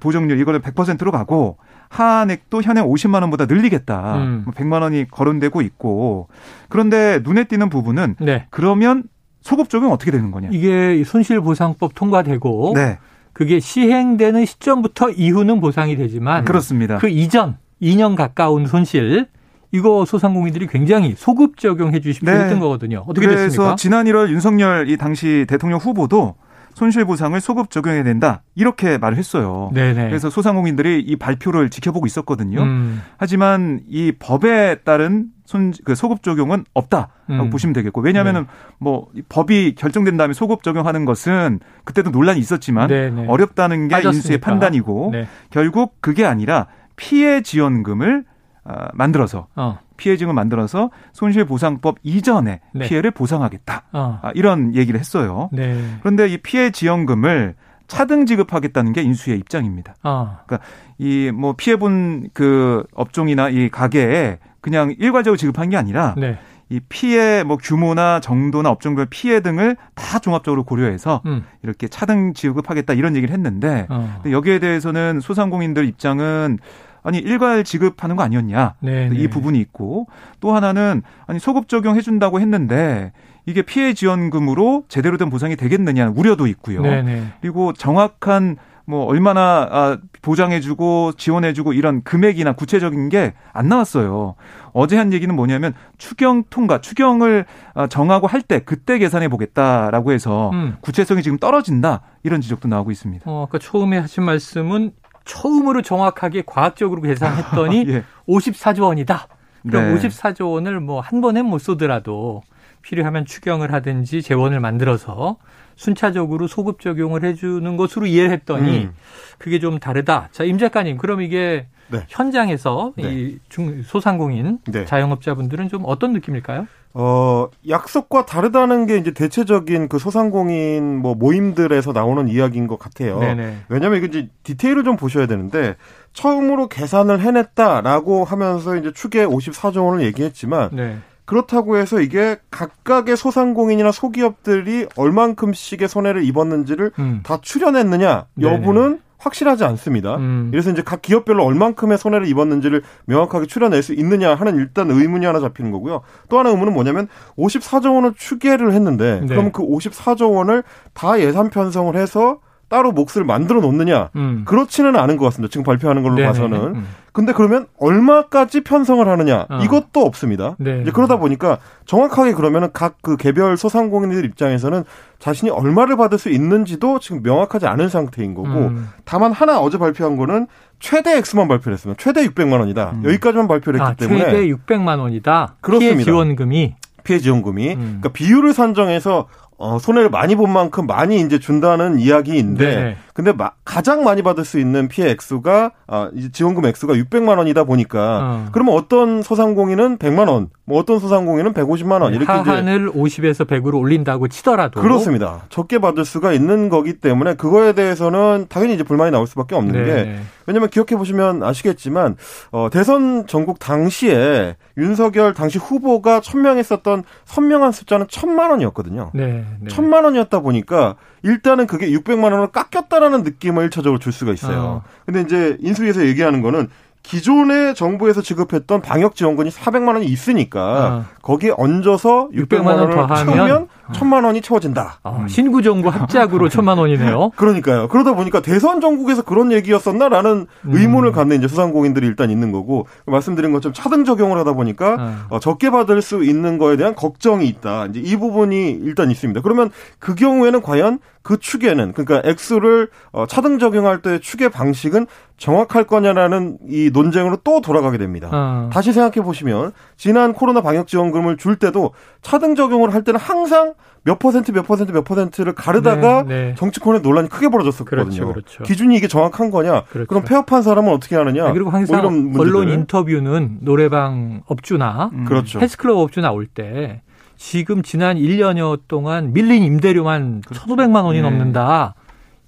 보정률 0.00 0.40
이거를 0.40 0.60
100%로 0.60 1.12
가고 1.12 1.56
하한액도 1.88 2.62
현행 2.62 2.84
50만 2.84 3.22
원보다 3.22 3.46
늘리겠다. 3.46 4.16
음. 4.16 4.44
100만 4.54 4.66
뭐 4.68 4.80
원이 4.80 5.08
거론되고 5.08 5.62
있고 5.62 6.28
그런데 6.68 7.20
눈에 7.22 7.44
띄는 7.44 7.68
부분은 7.68 8.16
네. 8.20 8.46
그러면 8.50 9.04
소급 9.40 9.70
적용 9.70 9.92
어떻게 9.92 10.10
되는 10.10 10.32
거냐? 10.32 10.48
이게 10.52 11.04
손실보상법 11.04 11.94
통과되고 11.94 12.72
네. 12.74 12.98
그게 13.36 13.60
시행되는 13.60 14.46
시점부터 14.46 15.10
이후는 15.10 15.60
보상이 15.60 15.94
되지만 15.94 16.46
그렇습니다. 16.46 16.96
그 16.96 17.10
이전 17.10 17.58
2년 17.82 18.16
가까운 18.16 18.66
손실 18.66 19.26
이거 19.72 20.06
소상공인들이 20.06 20.68
굉장히 20.68 21.12
소급 21.14 21.58
적용해 21.58 22.00
주십시오 22.00 22.32
네. 22.32 22.44
했던 22.44 22.60
거거든요. 22.60 23.04
어떻게 23.06 23.26
그래서 23.26 23.44
됐습니까? 23.44 23.76
지난 23.76 24.06
1월 24.06 24.30
윤석열 24.30 24.88
이 24.88 24.96
당시 24.96 25.44
대통령 25.50 25.78
후보도 25.78 26.36
손실보상을 26.76 27.40
소급 27.40 27.70
적용해야 27.70 28.04
된다 28.04 28.42
이렇게 28.54 28.98
말을 28.98 29.16
했어요. 29.16 29.70
네네. 29.72 30.08
그래서 30.08 30.28
소상공인들이 30.28 31.00
이 31.00 31.16
발표를 31.16 31.70
지켜보고 31.70 32.04
있었거든요. 32.04 32.62
음. 32.62 33.02
하지만 33.16 33.80
이 33.88 34.12
법에 34.12 34.76
따른 34.84 35.28
손, 35.46 35.72
그 35.84 35.94
소급 35.94 36.22
적용은 36.22 36.66
없다라고 36.74 37.44
음. 37.44 37.50
보시면 37.50 37.72
되겠고 37.72 38.02
왜냐하면은 38.02 38.42
네. 38.42 38.46
뭐 38.78 39.08
법이 39.30 39.74
결정된 39.74 40.18
다음에 40.18 40.34
소급 40.34 40.62
적용하는 40.62 41.06
것은 41.06 41.60
그때도 41.84 42.10
논란이 42.10 42.38
있었지만 42.40 42.88
네네. 42.88 43.26
어렵다는 43.26 43.88
게 43.88 43.94
빠졌으니까. 43.94 44.16
인수의 44.16 44.38
판단이고 44.38 45.10
네. 45.12 45.26
결국 45.48 45.96
그게 46.02 46.26
아니라 46.26 46.66
피해 46.96 47.40
지원금을 47.40 48.24
어, 48.64 48.74
만들어서 48.92 49.46
어. 49.56 49.78
피해증을 49.96 50.34
만들어서 50.34 50.90
손실보상법 51.12 51.96
이전에 52.02 52.60
네. 52.74 52.86
피해를 52.88 53.10
보상하겠다. 53.10 53.82
어. 53.92 54.20
아, 54.22 54.30
이런 54.34 54.74
얘기를 54.74 54.98
했어요. 55.00 55.48
네. 55.52 55.78
그런데 56.00 56.28
이 56.28 56.38
피해 56.38 56.70
지원금을 56.70 57.54
차등 57.88 58.26
지급하겠다는 58.26 58.92
게 58.92 59.02
인수의 59.02 59.38
입장입니다. 59.38 59.94
어. 60.02 60.38
그러니까 60.46 60.66
이 60.98 61.30
뭐 61.34 61.54
피해 61.56 61.76
본 61.76 62.28
그 62.34 62.84
업종이나 62.94 63.48
이 63.48 63.68
가게에 63.68 64.38
그냥 64.60 64.94
일괄적으로 64.98 65.36
지급한 65.36 65.68
게 65.70 65.76
아니라 65.76 66.14
네. 66.16 66.38
이 66.68 66.80
피해 66.88 67.44
뭐 67.44 67.56
규모나 67.56 68.18
정도나 68.18 68.70
업종별 68.70 69.06
피해 69.08 69.38
등을 69.40 69.76
다 69.94 70.18
종합적으로 70.18 70.64
고려해서 70.64 71.22
음. 71.26 71.44
이렇게 71.62 71.86
차등 71.86 72.34
지급하겠다 72.34 72.94
이런 72.94 73.14
얘기를 73.14 73.32
했는데 73.32 73.86
어. 73.88 74.20
여기에 74.28 74.58
대해서는 74.58 75.20
소상공인들 75.20 75.86
입장은 75.86 76.58
아니 77.06 77.18
일괄 77.18 77.62
지급하는 77.64 78.16
거 78.16 78.22
아니었냐 78.24 78.74
네네. 78.80 79.14
이 79.16 79.22
네. 79.22 79.30
부분이 79.30 79.58
있고 79.60 80.08
또 80.40 80.54
하나는 80.54 81.02
아니 81.26 81.38
소급 81.38 81.68
적용해 81.68 82.00
준다고 82.00 82.40
했는데 82.40 83.12
이게 83.46 83.62
피해 83.62 83.94
지원금으로 83.94 84.84
제대로 84.88 85.16
된 85.16 85.30
보상이 85.30 85.54
되겠느냐 85.54 86.12
우려도 86.16 86.48
있고요. 86.48 86.82
네네. 86.82 87.02
네. 87.02 87.22
그리고 87.40 87.72
정확한 87.72 88.56
뭐 88.88 89.04
얼마나 89.04 89.68
아, 89.70 89.98
보장해주고 90.22 91.12
지원해주고 91.16 91.72
이런 91.72 92.02
금액이나 92.02 92.52
구체적인 92.52 93.08
게 93.08 93.34
안 93.52 93.68
나왔어요. 93.68 94.34
어제 94.72 94.96
한 94.96 95.12
얘기는 95.12 95.34
뭐냐면 95.34 95.72
추경 95.98 96.44
통과, 96.50 96.80
추경을 96.80 97.46
아, 97.74 97.86
정하고 97.86 98.26
할 98.26 98.42
때 98.42 98.60
그때 98.60 98.98
계산해 98.98 99.28
보겠다라고 99.28 100.12
해서 100.12 100.50
음. 100.52 100.76
구체성이 100.82 101.22
지금 101.22 101.38
떨어진다 101.38 102.02
이런 102.22 102.40
지적도 102.40 102.68
나오고 102.68 102.90
있습니다. 102.90 103.24
어, 103.28 103.44
아까 103.48 103.58
처음에 103.58 103.98
하신 103.98 104.22
말씀은 104.24 104.92
처음으로 105.26 105.82
정확하게 105.82 106.44
과학적으로 106.46 107.02
계산했더니 107.02 107.84
예. 107.88 108.04
54조 108.26 108.84
원이다. 108.84 109.28
그럼 109.68 109.94
네. 109.94 110.08
54조 110.08 110.52
원을 110.52 110.80
뭐 110.80 111.00
한 111.00 111.20
번에 111.20 111.42
못 111.42 111.58
쏘더라도 111.58 112.42
필요하면 112.82 113.26
추경을 113.26 113.72
하든지 113.72 114.22
재원을 114.22 114.60
만들어서 114.60 115.36
순차적으로 115.74 116.46
소급 116.46 116.80
적용을 116.80 117.24
해주는 117.24 117.76
것으로 117.76 118.06
이해를 118.06 118.30
했더니 118.30 118.84
음. 118.84 118.94
그게 119.38 119.58
좀 119.58 119.78
다르다. 119.78 120.28
자, 120.32 120.44
임 120.44 120.56
작가님, 120.56 120.96
그럼 120.96 121.20
이게 121.20 121.66
네. 121.88 122.04
현장에서 122.08 122.92
네. 122.96 123.12
이 123.12 123.38
중, 123.48 123.82
소상공인 123.82 124.60
네. 124.68 124.84
자영업자분들은 124.86 125.68
좀 125.68 125.82
어떤 125.84 126.12
느낌일까요? 126.12 126.66
어, 126.98 127.50
약속과 127.68 128.24
다르다는 128.24 128.86
게 128.86 128.96
이제 128.96 129.10
대체적인 129.10 129.88
그 129.88 129.98
소상공인 129.98 130.96
뭐 130.96 131.14
모임들에서 131.14 131.92
나오는 131.92 132.26
이야기인 132.26 132.66
것 132.66 132.78
같아요. 132.78 133.20
네네. 133.20 133.58
왜냐면 133.68 133.98
이게 133.98 134.06
이제 134.06 134.28
디테일을 134.44 134.82
좀 134.82 134.96
보셔야 134.96 135.26
되는데 135.26 135.76
처음으로 136.14 136.68
계산을 136.68 137.20
해냈다라고 137.20 138.24
하면서 138.24 138.76
이제 138.76 138.92
추계 138.94 139.26
54조 139.26 139.84
원을 139.84 140.06
얘기했지만 140.06 140.70
네. 140.72 140.96
그렇다고 141.26 141.76
해서 141.76 142.00
이게 142.00 142.38
각각의 142.50 143.18
소상공인이나 143.18 143.92
소기업들이 143.92 144.86
얼만큼씩의 144.96 145.88
손해를 145.88 146.24
입었는지를 146.24 146.92
음. 146.98 147.20
다 147.22 147.40
추려냈느냐 147.42 148.24
여부는 148.40 148.82
네네. 148.82 148.98
확실하지 149.26 149.64
않습니다. 149.64 150.16
음. 150.16 150.48
그래서 150.50 150.70
이제 150.70 150.82
각 150.82 151.02
기업별로 151.02 151.44
얼만큼의 151.44 151.98
손해를 151.98 152.26
입었는지를 152.28 152.82
명확하게 153.06 153.46
추려낼 153.46 153.82
수 153.82 153.92
있느냐 153.92 154.34
하는 154.34 154.56
일단 154.56 154.90
의문이 154.90 155.26
하나 155.26 155.40
잡히는 155.40 155.70
거고요. 155.72 156.02
또 156.28 156.38
하나 156.38 156.50
의문은 156.50 156.72
뭐냐면 156.72 157.08
54조 157.36 157.94
원을 157.94 158.14
추계를 158.16 158.72
했는데 158.72 159.20
네. 159.20 159.26
그럼 159.26 159.52
그 159.52 159.62
54조 159.62 160.34
원을 160.34 160.62
다 160.94 161.20
예산 161.20 161.50
편성을 161.50 161.94
해서 161.96 162.38
따로 162.68 162.92
몫을 162.92 163.24
만들어 163.24 163.60
놓느냐 163.60 164.10
음. 164.16 164.42
그렇지는 164.44 164.96
않은 164.96 165.16
것 165.16 165.24
같습니다. 165.26 165.50
지금 165.50 165.64
발표하는 165.64 166.02
걸로 166.02 166.16
네네. 166.16 166.26
봐서는. 166.28 166.58
음. 166.74 166.86
근데 167.12 167.32
그러면 167.32 167.66
얼마까지 167.78 168.62
편성을 168.62 169.06
하느냐 169.08 169.46
어. 169.48 169.60
이것도 169.62 170.02
없습니다. 170.04 170.54
네. 170.58 170.80
이제 170.82 170.90
그러다 170.90 171.16
보니까 171.16 171.58
정확하게 171.86 172.32
그러면은 172.34 172.68
각 172.72 172.96
그 173.06 173.16
개별 173.16 173.56
소상공인들 173.56 174.24
입장에서는 174.24 174.82
자신이 175.20 175.48
얼마를 175.50 175.96
받을 175.96 176.18
수 176.18 176.28
있는지도 176.28 176.98
지금 176.98 177.22
명확하지 177.22 177.66
않은 177.68 177.88
상태인 177.88 178.34
거고 178.34 178.48
음. 178.48 178.88
다만 179.04 179.30
하나 179.30 179.60
어제 179.60 179.78
발표한 179.78 180.16
거는 180.16 180.48
최대 180.80 181.16
액수만 181.16 181.46
발표를 181.46 181.74
했습니다. 181.74 182.02
최대 182.02 182.26
600만 182.26 182.58
원이다. 182.58 182.90
음. 182.96 183.04
여기까지만 183.04 183.46
발표를 183.46 183.80
했기 183.80 183.90
아, 183.90 183.94
때문에 183.94 184.24
최대 184.24 184.46
600만 184.48 184.98
원이다. 184.98 185.54
그렇습니다. 185.60 185.94
피해 185.94 186.04
지원금이 186.04 186.74
피해 187.04 187.18
지원금이 187.20 187.74
음. 187.74 187.78
그러니까 187.78 188.08
비율을 188.08 188.52
산정해서 188.52 189.28
어, 189.58 189.78
손해를 189.78 190.10
많이 190.10 190.34
본 190.34 190.52
만큼 190.52 190.86
많이 190.86 191.20
이제 191.20 191.38
준다는 191.38 191.98
이야기인데, 191.98 192.76
네 192.76 192.96
근데 193.16 193.32
마, 193.32 193.52
가장 193.64 194.04
많이 194.04 194.20
받을 194.20 194.44
수 194.44 194.60
있는 194.60 194.88
피해 194.88 195.08
액수가, 195.08 195.70
아, 195.86 196.10
지원금 196.32 196.66
액수가 196.66 196.92
600만 196.92 197.38
원이다 197.38 197.64
보니까, 197.64 198.20
어. 198.22 198.48
그러면 198.52 198.74
어떤 198.74 199.22
소상공인은 199.22 199.96
100만 199.96 200.28
원, 200.28 200.50
뭐 200.66 200.78
어떤 200.78 200.98
소상공인은 200.98 201.54
150만 201.54 202.02
원, 202.02 202.12
이렇게 202.12 202.30
하한을 202.30 202.90
이제 202.90 202.98
50에서 202.98 203.46
100으로 203.46 203.78
올린다고 203.78 204.28
치더라도. 204.28 204.82
그렇습니다. 204.82 205.44
적게 205.48 205.78
받을 205.78 206.04
수가 206.04 206.34
있는 206.34 206.68
거기 206.68 206.92
때문에 206.92 207.36
그거에 207.36 207.72
대해서는 207.72 208.48
당연히 208.50 208.74
이제 208.74 208.82
불만이 208.82 209.12
나올 209.12 209.26
수밖에 209.26 209.54
없는 209.54 209.72
네. 209.72 209.84
게, 209.86 210.18
왜냐면 210.44 210.68
기억해 210.68 210.96
보시면 210.98 211.42
아시겠지만, 211.42 212.16
어, 212.50 212.68
대선 212.70 213.26
전국 213.26 213.58
당시에 213.58 214.56
윤석열 214.76 215.32
당시 215.32 215.58
후보가 215.58 216.20
천명했었던 216.20 217.02
선명한 217.24 217.72
숫자는 217.72 218.08
천만 218.10 218.50
원이었거든요. 218.50 219.10
네. 219.14 219.46
네. 219.58 219.68
천만 219.68 220.04
원이었다 220.04 220.40
보니까 220.40 220.96
일단은 221.26 221.66
그게 221.66 221.90
600만 221.90 222.32
원을 222.32 222.48
깎였다라는 222.48 223.22
느낌을 223.24 223.68
1차적으로 223.68 224.00
줄 224.00 224.12
수가 224.12 224.32
있어요. 224.32 224.58
어. 224.58 224.82
근데 225.04 225.22
이제 225.22 225.56
인수위에서 225.60 226.06
얘기하는 226.06 226.40
거는 226.40 226.68
기존에 227.06 227.72
정부에서 227.72 228.20
지급했던 228.20 228.80
방역 228.82 229.14
지원금이 229.14 229.50
400만 229.50 229.94
원이 229.94 230.06
있으니까 230.06 230.86
어. 230.86 231.04
거기에 231.22 231.52
얹어서 231.56 232.30
600만, 232.32 232.48
600만 232.48 232.66
원을 232.66 233.16
채우면 233.16 233.68
1000만 233.92 234.24
원이 234.24 234.40
채워진다. 234.40 234.98
어, 235.04 235.24
신구 235.28 235.62
정부 235.62 235.88
합작으로 235.88 236.48
1000만 236.50 236.78
원이네요. 236.78 237.30
그러니까요. 237.36 237.86
그러다 237.86 238.14
보니까 238.14 238.42
대선 238.42 238.80
전국에서 238.80 239.22
그런 239.22 239.52
얘기였었나라는 239.52 240.46
음. 240.62 240.70
의문을 240.76 241.12
갖는 241.12 241.36
이제 241.36 241.46
소상공인들이 241.46 242.04
일단 242.04 242.30
있는 242.30 242.50
거고 242.50 242.88
말씀드린 243.06 243.52
것처럼 243.52 243.72
차등 243.72 244.04
적용을 244.04 244.36
하다 244.38 244.54
보니까 244.54 244.96
어. 244.98 245.36
어, 245.36 245.38
적게 245.38 245.70
받을 245.70 246.02
수 246.02 246.24
있는 246.24 246.58
거에 246.58 246.76
대한 246.76 246.96
걱정이 246.96 247.46
있다. 247.46 247.86
이제 247.86 248.00
이 248.00 248.16
부분이 248.16 248.70
일단 248.82 249.12
있습니다. 249.12 249.42
그러면 249.42 249.70
그 250.00 250.16
경우에는 250.16 250.60
과연 250.60 250.98
그 251.26 251.38
추계는 251.38 251.92
그러니까 251.92 252.22
액수를 252.24 252.88
어, 253.10 253.26
차등 253.26 253.58
적용할 253.58 254.00
때 254.00 254.20
추계 254.20 254.48
방식은 254.48 255.08
정확할 255.38 255.82
거냐라는 255.82 256.58
이 256.68 256.90
논쟁으로 256.92 257.38
또 257.42 257.60
돌아가게 257.60 257.98
됩니다. 257.98 258.30
어. 258.32 258.70
다시 258.72 258.92
생각해 258.92 259.24
보시면 259.26 259.72
지난 259.96 260.32
코로나 260.32 260.60
방역 260.60 260.86
지원금을 260.86 261.36
줄 261.36 261.56
때도 261.56 261.94
차등 262.22 262.54
적용을 262.54 262.94
할 262.94 263.02
때는 263.02 263.18
항상 263.18 263.74
몇 264.04 264.20
퍼센트 264.20 264.52
몇 264.52 264.64
퍼센트 264.68 264.92
몇 264.92 265.02
퍼센트를 265.02 265.52
가르다가 265.52 266.22
네, 266.22 266.28
네. 266.28 266.54
정치권의 266.56 267.00
논란이 267.00 267.28
크게 267.28 267.48
벌어졌었거든요. 267.48 268.04
그렇죠, 268.04 268.26
그렇죠. 268.28 268.62
기준이 268.62 268.96
이게 268.96 269.08
정확한 269.08 269.50
거냐? 269.50 269.82
그렇죠. 269.90 270.06
그럼 270.06 270.22
폐업한 270.22 270.62
사람은 270.62 270.92
어떻게 270.92 271.16
하느냐? 271.16 271.48
네, 271.48 271.52
그리고 271.52 271.70
항상 271.70 272.30
뭐 272.30 272.40
언론 272.40 272.68
인터뷰는 272.68 273.58
노래방 273.62 274.42
업주나 274.46 275.10
음. 275.12 275.24
그렇죠. 275.24 275.58
헬스클럽 275.58 275.98
업주 275.98 276.20
나올 276.20 276.46
때 276.46 277.02
지금 277.36 277.82
지난 277.82 278.16
1년여 278.16 278.80
동안 278.88 279.32
밀린 279.32 279.62
임대료만 279.62 280.42
그렇죠. 280.46 280.66
1,500만 280.66 281.04
원이 281.04 281.20
네. 281.20 281.22
넘는다. 281.22 281.94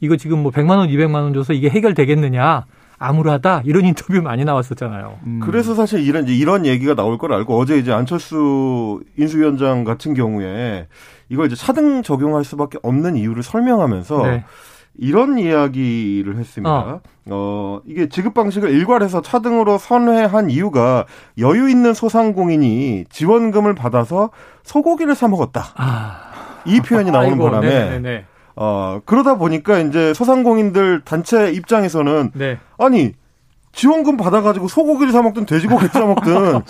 이거 0.01 0.17
지금 0.17 0.43
뭐 0.43 0.53
100만 0.53 0.79
원, 0.79 0.89
200만 0.89 1.15
원 1.15 1.35
줘서 1.35 1.53
이게 1.53 1.69
해결되겠느냐? 1.69 2.65
암울하다 3.01 3.63
이런 3.65 3.85
인터뷰 3.87 4.21
많이 4.21 4.45
나왔었잖아요. 4.45 5.19
음. 5.25 5.41
그래서 5.43 5.75
사실 5.75 6.01
이런 6.01 6.25
이제 6.25 6.35
이런 6.35 6.67
얘기가 6.67 6.95
나올 6.95 7.17
걸 7.19 7.33
알고 7.33 7.57
어제 7.57 7.79
이제 7.79 7.93
안철수 7.93 9.01
인수위원장 9.17 9.85
같은 9.85 10.15
경우에 10.15 10.89
이걸 11.29 11.47
이제 11.47 11.55
차등 11.55 12.03
적용할 12.03 12.45
수밖에 12.45 12.79
없는 12.83 13.17
이유를 13.17 13.43
설명하면서 13.43 14.23
네. 14.27 14.45
이런 14.99 15.39
이야기를 15.39 16.37
했습니다. 16.37 16.71
어. 16.71 17.01
어. 17.31 17.81
이게 17.87 18.09
지급 18.09 18.35
방식을 18.35 18.71
일괄해서 18.71 19.23
차등으로 19.23 19.79
선회한 19.79 20.51
이유가 20.51 21.07
여유 21.39 21.71
있는 21.71 21.95
소상공인이 21.95 23.07
지원금을 23.09 23.75
받아서 23.75 24.31
소고기를 24.65 25.15
사 25.15 25.29
먹었다. 25.29 25.65
아. 25.77 26.21
이 26.67 26.81
표현이 26.81 27.11
나오는 27.11 27.33
아이고, 27.33 27.45
바람에 27.45 27.69
네네네. 27.69 28.25
어 28.57 29.01
그러다 29.05 29.37
보니까 29.39 29.79
이제 29.79 30.13
소상공인들 30.13 31.03
단체 31.05 31.53
입장에서는 31.53 32.33
네. 32.35 32.59
아니 32.77 33.15
지원금 33.79 34.17
받아가지고 34.17 34.67
소고기를 34.67 35.13
사 35.13 35.23
먹든 35.23 35.47
돼지고기를 35.47 35.91
사 35.93 36.05
먹든 36.05 36.63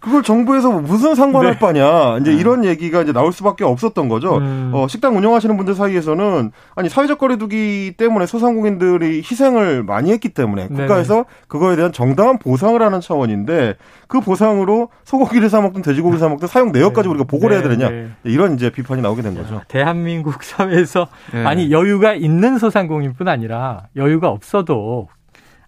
그걸 0.00 0.24
정부에서 0.24 0.72
무슨 0.72 1.14
상관할 1.14 1.52
네. 1.52 1.58
바냐 1.60 2.18
이제 2.18 2.32
음. 2.32 2.36
이런 2.36 2.64
얘기가 2.64 3.02
이제 3.02 3.12
나올 3.12 3.32
수밖에 3.32 3.62
없었던 3.62 4.08
거죠. 4.08 4.38
음. 4.38 4.72
어, 4.74 4.88
식당 4.88 5.16
운영하시는 5.16 5.56
분들 5.56 5.76
사이에서는 5.76 6.50
아니 6.74 6.88
사회적 6.88 7.18
거리두기 7.18 7.94
때문에 7.96 8.26
소상공인들이 8.26 9.18
희생을 9.18 9.84
많이 9.84 10.10
했기 10.10 10.30
때문에 10.30 10.66
국가에서 10.66 11.14
네네. 11.14 11.24
그거에 11.46 11.76
대한 11.76 11.92
정당한 11.92 12.40
보상을 12.40 12.82
하는 12.82 13.00
차원인데 13.00 13.76
그 14.08 14.20
보상으로 14.20 14.88
소고기를 15.04 15.50
사 15.50 15.60
먹든 15.60 15.82
돼지고기를 15.82 16.18
사 16.18 16.28
먹든 16.28 16.48
사용 16.48 16.72
내역까지 16.72 17.06
네. 17.06 17.10
우리가 17.10 17.24
보고를 17.28 17.54
해야 17.54 17.62
되느냐 17.62 17.88
네. 17.88 18.08
이런 18.24 18.54
이제 18.54 18.70
비판이 18.70 19.00
나오게 19.00 19.22
된 19.22 19.36
거죠. 19.36 19.60
대한민국 19.68 20.42
사회에서 20.42 21.06
네. 21.32 21.44
아니 21.44 21.70
여유가 21.70 22.14
있는 22.14 22.58
소상공인뿐 22.58 23.28
아니라 23.28 23.84
여유가 23.94 24.28
없어도 24.28 25.06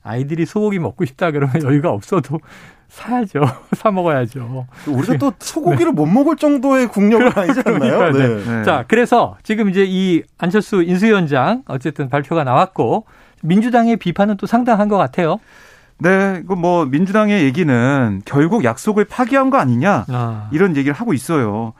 아이들이 0.03 0.47
소고기 0.47 0.79
먹고 0.79 1.05
싶다 1.05 1.31
그러면 1.31 1.55
여유가 1.65 1.91
없어도 1.91 2.41
사야죠. 2.89 3.43
사 3.77 3.91
먹어야죠. 3.91 4.67
우리가 4.87 5.17
또 5.19 5.33
소고기를 5.39 5.87
네. 5.87 5.93
못 5.93 6.07
먹을 6.07 6.37
정도의 6.37 6.89
국력은 6.89 7.31
아니지 7.35 7.63
않나요? 7.65 8.11
네. 8.13 8.45
네. 8.45 8.65
자, 8.65 8.85
그래서 8.89 9.37
지금 9.43 9.71
이제 9.71 9.85
이 9.87 10.23
안철수 10.39 10.83
인수위원장 10.83 11.63
어쨌든 11.67 12.09
발표가 12.09 12.43
나왔고 12.45 13.07
민주당의 13.43 13.97
비판은 13.97 14.37
또 14.37 14.47
상당한 14.47 14.89
것 14.89 14.97
같아요. 14.97 15.39
네, 15.99 16.43
그뭐 16.49 16.87
민주당의 16.87 17.45
얘기는 17.45 18.23
결국 18.25 18.65
약속을 18.65 19.05
파기한 19.05 19.51
거 19.51 19.59
아니냐 19.59 20.07
아. 20.09 20.49
이런 20.51 20.77
얘기를 20.77 20.95
하고 20.95 21.13
있어요. 21.13 21.75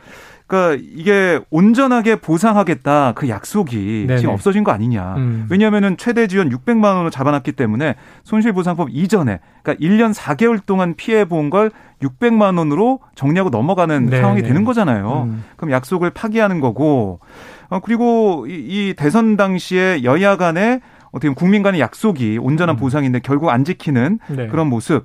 그러니까 0.51 0.85
이게 0.97 1.39
온전하게 1.51 2.17
보상하겠다 2.17 3.13
그 3.15 3.29
약속이 3.29 4.07
네네. 4.09 4.19
지금 4.19 4.35
없어진 4.35 4.65
거 4.65 4.73
아니냐. 4.73 5.15
음. 5.17 5.47
왜냐하면은 5.49 5.97
최대 5.97 6.27
지원 6.27 6.51
600만 6.51 6.85
원으로 6.85 7.11
잡아놨기 7.11 7.53
때문에 7.53 7.95
손실보상법 8.25 8.89
이전에 8.91 9.39
그러니까 9.63 9.87
1년 9.87 10.13
4개월 10.13 10.61
동안 10.67 10.95
피해 10.97 11.25
본 11.25 11.51
걸 11.51 11.71
600만 12.03 12.59
원으로 12.59 13.01
정리하고 13.15 13.51
넘어가는 13.51 14.07
네네. 14.07 14.21
상황이 14.21 14.43
되는 14.43 14.65
거잖아요. 14.65 15.25
음. 15.29 15.45
그럼 15.57 15.71
약속을 15.73 16.11
파기하는 16.11 16.61
거고 16.61 17.21
어, 17.69 17.81
그리고 17.81 18.47
이, 18.49 18.53
이 18.55 18.95
대선 18.97 19.37
당시에 19.37 20.03
여야 20.05 20.37
간에 20.37 20.81
어떻게 21.13 21.27
보면 21.29 21.35
국민 21.35 21.63
간의 21.63 21.81
약속이 21.81 22.39
온전한 22.41 22.77
음. 22.77 22.79
보상인데 22.79 23.19
결국 23.21 23.51
안 23.51 23.65
지키는 23.65 24.19
네. 24.29 24.47
그런 24.49 24.69
모습. 24.69 25.05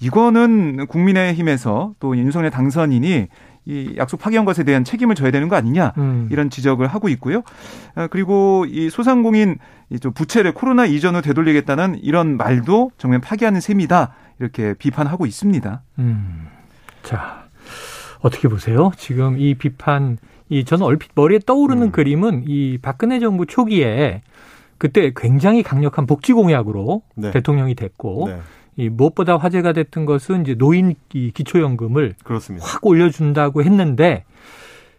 이거는 0.00 0.86
국민의힘에서 0.86 1.92
또 1.98 2.16
윤석열 2.16 2.50
당선인이 2.50 3.28
이 3.66 3.94
약속 3.96 4.20
파기한 4.20 4.44
것에 4.44 4.62
대한 4.62 4.84
책임을 4.84 5.16
져야 5.16 5.32
되는 5.32 5.48
거 5.48 5.56
아니냐 5.56 5.92
음. 5.98 6.28
이런 6.30 6.50
지적을 6.50 6.86
하고 6.86 7.08
있고요. 7.08 7.42
아, 7.96 8.06
그리고 8.06 8.64
이 8.68 8.88
소상공인 8.90 9.58
이좀 9.90 10.12
부채를 10.12 10.54
코로나 10.54 10.86
이전으로 10.86 11.20
되돌리겠다는 11.22 11.98
이런 12.02 12.36
말도 12.36 12.92
정면 12.96 13.20
파기하는 13.20 13.60
셈이다 13.60 14.14
이렇게 14.38 14.74
비판하고 14.74 15.26
있습니다. 15.26 15.82
음. 15.98 16.46
자 17.02 17.44
어떻게 18.20 18.48
보세요? 18.48 18.92
지금 18.96 19.38
이 19.38 19.54
비판 19.54 20.18
이 20.48 20.64
저는 20.64 20.86
얼핏 20.86 21.10
머리에 21.16 21.40
떠오르는 21.44 21.88
음. 21.88 21.90
그림은 21.90 22.44
이 22.46 22.78
박근혜 22.80 23.18
정부 23.18 23.46
초기에 23.46 24.22
그때 24.78 25.12
굉장히 25.16 25.62
강력한 25.62 26.06
복지 26.06 26.32
공약으로 26.32 27.02
네. 27.16 27.30
대통령이 27.32 27.74
됐고 27.74 28.28
네. 28.28 28.38
이 28.76 28.88
무엇보다 28.88 29.36
화제가 29.36 29.72
됐던 29.72 30.04
것은 30.04 30.42
이제 30.42 30.54
노인 30.54 30.94
기초연금을 31.08 32.14
그렇습니다. 32.22 32.66
확 32.66 32.84
올려준다고 32.86 33.62
했는데 33.62 34.24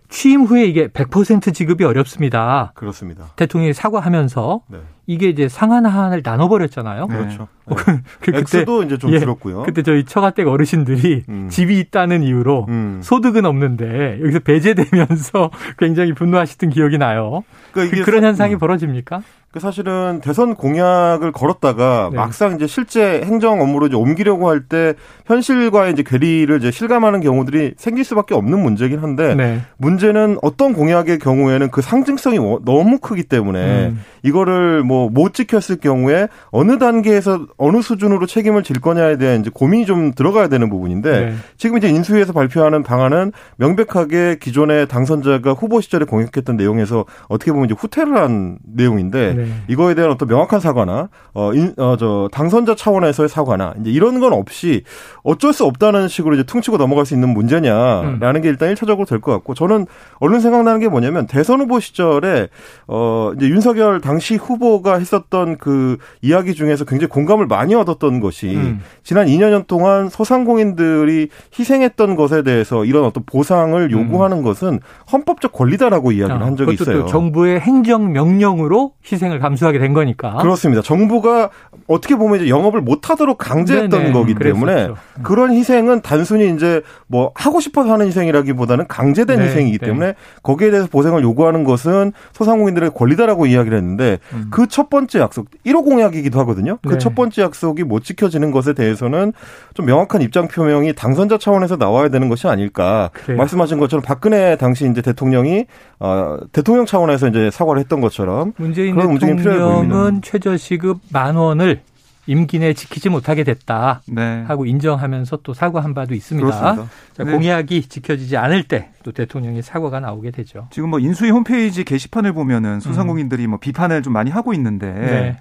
취임 0.10 0.44
후에 0.44 0.66
이게 0.66 0.88
100% 0.88 1.54
지급이 1.54 1.84
어렵습니다. 1.84 2.72
그렇습니다. 2.76 3.26
대통령이 3.36 3.74
사과하면서 3.74 4.62
네. 4.70 4.80
이게 5.06 5.30
이제 5.30 5.50
상한 5.50 5.86
하한을 5.86 6.22
나눠버렸잖아요. 6.24 7.08
네. 7.08 7.18
그렇죠. 7.18 7.48
네. 7.66 7.76
그, 8.22 8.32
그때 8.32 8.64
도 8.64 8.84
이제 8.84 8.98
좀 8.98 9.12
예, 9.12 9.20
줄었고요. 9.20 9.64
그때 9.64 9.84
저희 9.84 10.06
처가댁 10.06 10.48
어르신들이 10.48 11.24
음. 11.28 11.50
집이 11.50 11.78
있다는 11.80 12.24
이유로 12.24 12.66
음. 12.70 13.00
소득은 13.04 13.46
없는데 13.46 14.20
여기서 14.22 14.40
배제되면서 14.40 15.52
굉장히 15.78 16.14
분노하시던 16.14 16.70
기억이 16.70 16.98
나요. 16.98 17.44
그러니까 17.74 18.04
그, 18.04 18.10
런 18.10 18.24
현상이 18.24 18.56
음. 18.56 18.60
벌어집니까? 18.60 19.22
그 19.52 19.62
사실은 19.62 20.20
대선 20.22 20.56
공약을 20.56 21.32
걸었다가 21.32 22.10
네. 22.12 22.18
막상 22.18 22.56
이제 22.56 22.68
실제 22.68 23.22
행정 23.24 23.62
업무로 23.62 23.88
이제 23.88 23.96
옮기려고 23.96 24.50
할 24.50 24.68
때 24.68 24.96
현실과의 25.28 25.94
이제 25.94 26.04
괴리를 26.04 26.58
이제 26.58 26.72
실감하는 26.72 27.22
경우들이 27.22 27.76
생길 27.78 28.04
수밖에 28.04 28.36
없는 28.36 28.60
문제긴 28.62 29.00
한데 29.00 29.36
네. 29.36 29.62
문제는 29.78 30.38
어떤 30.42 30.74
공약의 30.74 31.20
경우에는 31.20 31.72
그 31.72 31.82
상징성이 31.82 32.38
너무 32.66 33.00
크기 33.00 33.24
때문에 33.24 33.88
음. 33.88 34.02
이거를 34.24 34.84
뭐 34.84 35.08
못 35.10 35.34
지켰을 35.34 35.78
경우에 35.82 36.28
어느 36.52 36.78
단계에서 36.78 37.48
어느 37.58 37.82
수준으로 37.82 38.26
책임을 38.26 38.64
질 38.64 38.82
거냐에 38.82 39.18
대한 39.18 39.40
이제 39.40 39.50
고민이 39.54 39.86
좀 39.86 40.12
들어가야 40.14 40.50
되는 40.50 40.70
부분인데 40.70 41.26
네. 41.26 41.34
지금 41.58 41.78
이제 41.78 41.88
인수위에서 41.88 42.34
발표하는 42.34 42.84
방안은 42.84 43.32
명백하게 43.56 44.38
기존의 44.40 44.88
당선자가 44.88 45.54
후보 45.54 45.80
시절에 45.82 46.06
공약했던 46.06 46.58
내용에서 46.58 47.06
어떻게 47.30 47.52
보면 47.52 47.66
이제 47.68 47.76
후퇴를 47.78 48.18
한 48.18 48.58
내용인데 48.66 49.37
네. 49.38 49.48
이거에 49.68 49.94
대한 49.94 50.12
어떤 50.12 50.28
명확한 50.28 50.60
사과나 50.60 51.10
어, 51.34 51.54
인, 51.54 51.74
어, 51.78 51.96
저 51.98 52.30
당선자 52.32 52.76
차원에서의 52.76 53.30
사과나 53.30 53.76
이제 53.82 53.92
이런 53.92 54.20
건 54.20 54.34
없이 54.34 54.84
어쩔 55.24 55.54
수 55.54 55.66
없다는 55.66 56.08
식으로 56.08 56.36
이제 56.36 56.44
퉁치고 56.44 56.78
넘어갈 56.78 57.06
수 57.06 57.14
있는 57.14 57.30
문제냐라는 57.30 58.36
음. 58.36 58.42
게 58.42 58.50
일단 58.50 58.74
1차적으로 58.74 59.08
될 59.08 59.18
것 59.20 59.32
같고 59.32 59.54
저는 59.56 59.88
얼른 60.20 60.40
생각나는 60.40 60.80
게 60.80 60.88
뭐냐면 60.88 61.28
대선 61.28 61.60
후보 61.60 61.80
시절에 61.80 62.48
어 62.88 63.32
이제 63.36 63.48
윤석열 63.50 64.00
당시 64.00 64.36
후보가 64.36 65.00
했었던 65.00 65.58
그 65.58 65.98
이야기 66.22 66.54
중에서 66.54 66.86
굉장히 66.86 67.10
공감을 67.10 67.48
많이 67.48 67.74
얻었던 67.76 68.20
것이 68.20 68.56
음. 68.56 68.80
지난 69.04 69.28
2년 69.28 69.68
동안 69.68 70.10
소상공인들이 70.10 71.30
희생했던 71.58 72.16
것에 72.16 72.44
대해서 72.44 72.86
이런 72.86 73.04
어떤 73.06 73.24
보상을 73.26 73.92
요구하는 73.92 74.38
음. 74.38 74.44
것은 74.44 74.80
헌법적 75.12 75.52
권리다라고 75.52 76.12
이야기를 76.12 76.42
아, 76.42 76.46
한 76.46 76.56
적이 76.56 76.74
있어요. 76.74 77.06
정부의 77.08 77.60
행정 77.60 78.12
명령으로 78.14 78.94
희생 79.12 79.27
희생을 79.28 79.40
감수하게 79.40 79.80
된 79.80 79.94
거니까. 79.94 80.38
그렇습니다. 80.38 80.82
정부가 80.82 81.50
어떻게 81.88 82.16
보면 82.16 82.42
이제 82.42 82.50
영업을 82.50 82.82
못 82.82 83.10
하도록 83.10 83.38
강제했던 83.38 83.90
네네, 83.90 84.12
거기 84.12 84.34
때문에 84.36 84.74
그랬었죠. 84.74 84.96
그런 85.24 85.54
희생은 85.54 86.02
단순히 86.02 86.54
이제 86.54 86.82
뭐 87.08 87.32
하고 87.36 87.60
싶어서 87.60 87.94
하는 87.94 88.08
희생이라기보다는 88.08 88.88
강제된 88.88 89.40
네, 89.40 89.46
희생이기 89.46 89.80
네. 89.80 89.86
때문에 89.86 90.14
거기에 90.44 90.72
대해서 90.72 90.88
보상을 90.88 91.22
요구하는 91.22 91.64
것은 91.64 92.14
소상공인들의 92.34 92.92
권리다라고 92.94 93.46
이야기를 93.46 93.78
했는데 93.78 94.20
음. 94.34 94.48
그첫 94.52 94.90
번째 94.90 95.20
약속 95.20 95.48
1호 95.66 95.84
공약이기도 95.84 96.40
하거든요. 96.42 96.78
그첫 96.88 97.12
네. 97.12 97.16
번째 97.16 97.42
약속이 97.44 97.84
못 97.84 98.04
지켜지는 98.04 98.52
것에 98.52 98.74
대해서는 98.74 99.34
좀 99.74 99.86
명확한 99.86 100.22
입장 100.22 100.48
표명이 100.48 100.94
당선자 100.94 101.38
차원에서 101.38 101.78
나와야 101.78 102.10
되는 102.10 102.30
것이 102.30 102.48
아닐까. 102.48 103.10
그래요. 103.14 103.38
말씀하신 103.38 103.80
것처럼 103.80 104.04
박근혜 104.04 104.56
당시 104.58 104.90
이제 104.90 105.02
대통령이 105.02 105.66
어, 106.00 106.38
대통령 106.52 106.86
차원에서 106.86 107.28
이제 107.30 107.50
사과를 107.50 107.80
했던 107.80 108.02
것처럼 108.02 108.54
문재인 108.58 108.96
대통령은 109.20 110.22
최저 110.22 110.56
시급 110.58 111.00
만 111.12 111.36
원을 111.36 111.82
임기 112.30 112.60
내 112.60 112.74
지키지 112.74 113.08
못하게 113.10 113.46
됐다 113.46 114.02
네. 114.06 114.44
하고 114.48 114.66
인정하면서 114.66 115.40
또 115.44 115.54
사과한 115.54 115.94
바도 115.94 116.14
있습니다. 116.14 116.52
자, 116.52 116.88
네. 117.24 117.32
공약이 117.32 117.84
지켜지지 117.84 118.36
않을 118.38 118.64
때 118.64 118.90
또 119.04 119.14
대통령의 119.14 119.62
사과가 119.64 120.02
나오게 120.02 120.32
되죠. 120.32 120.68
지금 120.70 120.90
뭐 120.90 121.00
인수위 121.00 121.30
홈페이지 121.30 121.86
게시판을 121.86 122.34
보면은 122.34 122.82
소상공인들이 122.82 123.48
뭐 123.48 123.58
비판을 123.60 124.04
좀 124.04 124.12
많이 124.12 124.30
하고 124.30 124.54
있는데 124.54 124.92
네. 124.92 125.38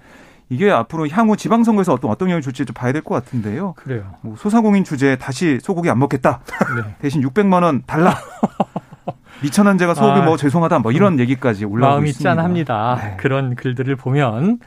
이게 0.49 0.71
앞으로 0.71 1.09
향후 1.09 1.35
지방선거에서 1.35 1.91
어떤 1.91 2.09
어떤 2.09 2.29
영향을 2.29 2.41
줄지 2.41 2.65
좀 2.65 2.73
봐야 2.73 2.93
될 2.93 3.01
것 3.01 3.15
같은데요. 3.15 3.73
그래요. 3.75 4.13
뭐 4.21 4.37
소상공인 4.37 4.85
주제 4.85 5.17
다시 5.17 5.59
소고기 5.61 5.89
안 5.89 5.99
먹겠다. 5.99 6.39
네. 6.77 6.95
대신 7.03 7.21
600만 7.21 7.63
원 7.63 7.83
달라. 7.85 8.15
미천한 9.43 9.77
제가 9.77 9.93
소고기 9.93 10.19
아, 10.21 10.25
뭐 10.25 10.37
죄송하다 10.37 10.79
뭐 10.79 10.91
이런 10.91 11.13
음. 11.13 11.19
얘기까지 11.19 11.65
올라오고 11.65 11.93
마음이 11.95 12.09
있습니다. 12.09 12.35
짠합니다. 12.35 12.99
네. 13.01 13.17
그런 13.17 13.55
글들을 13.55 13.95
보면 13.95 14.59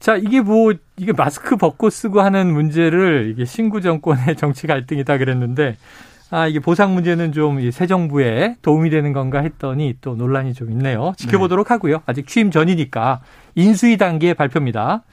자 0.00 0.16
이게 0.16 0.40
뭐 0.40 0.72
이게 0.96 1.12
마스크 1.12 1.56
벗고 1.56 1.90
쓰고 1.90 2.20
하는 2.20 2.52
문제를 2.52 3.30
이게 3.32 3.44
신구 3.44 3.80
정권의 3.80 4.36
정치 4.36 4.66
갈등이다 4.66 5.18
그랬는데 5.18 5.76
아, 6.30 6.46
이게 6.48 6.58
보상 6.58 6.94
문제는 6.94 7.32
좀 7.32 7.70
새 7.70 7.86
정부에 7.86 8.56
도움이 8.62 8.90
되는 8.90 9.12
건가 9.12 9.40
했더니 9.40 9.94
또 10.00 10.16
논란이 10.16 10.54
좀 10.54 10.70
있네요. 10.72 11.12
지켜보도록 11.16 11.68
네. 11.68 11.74
하고요. 11.74 12.02
아직 12.06 12.26
취임 12.26 12.50
전이니까 12.50 13.20
인수위 13.54 13.96
단계 13.98 14.34
발표입니다. 14.34 15.04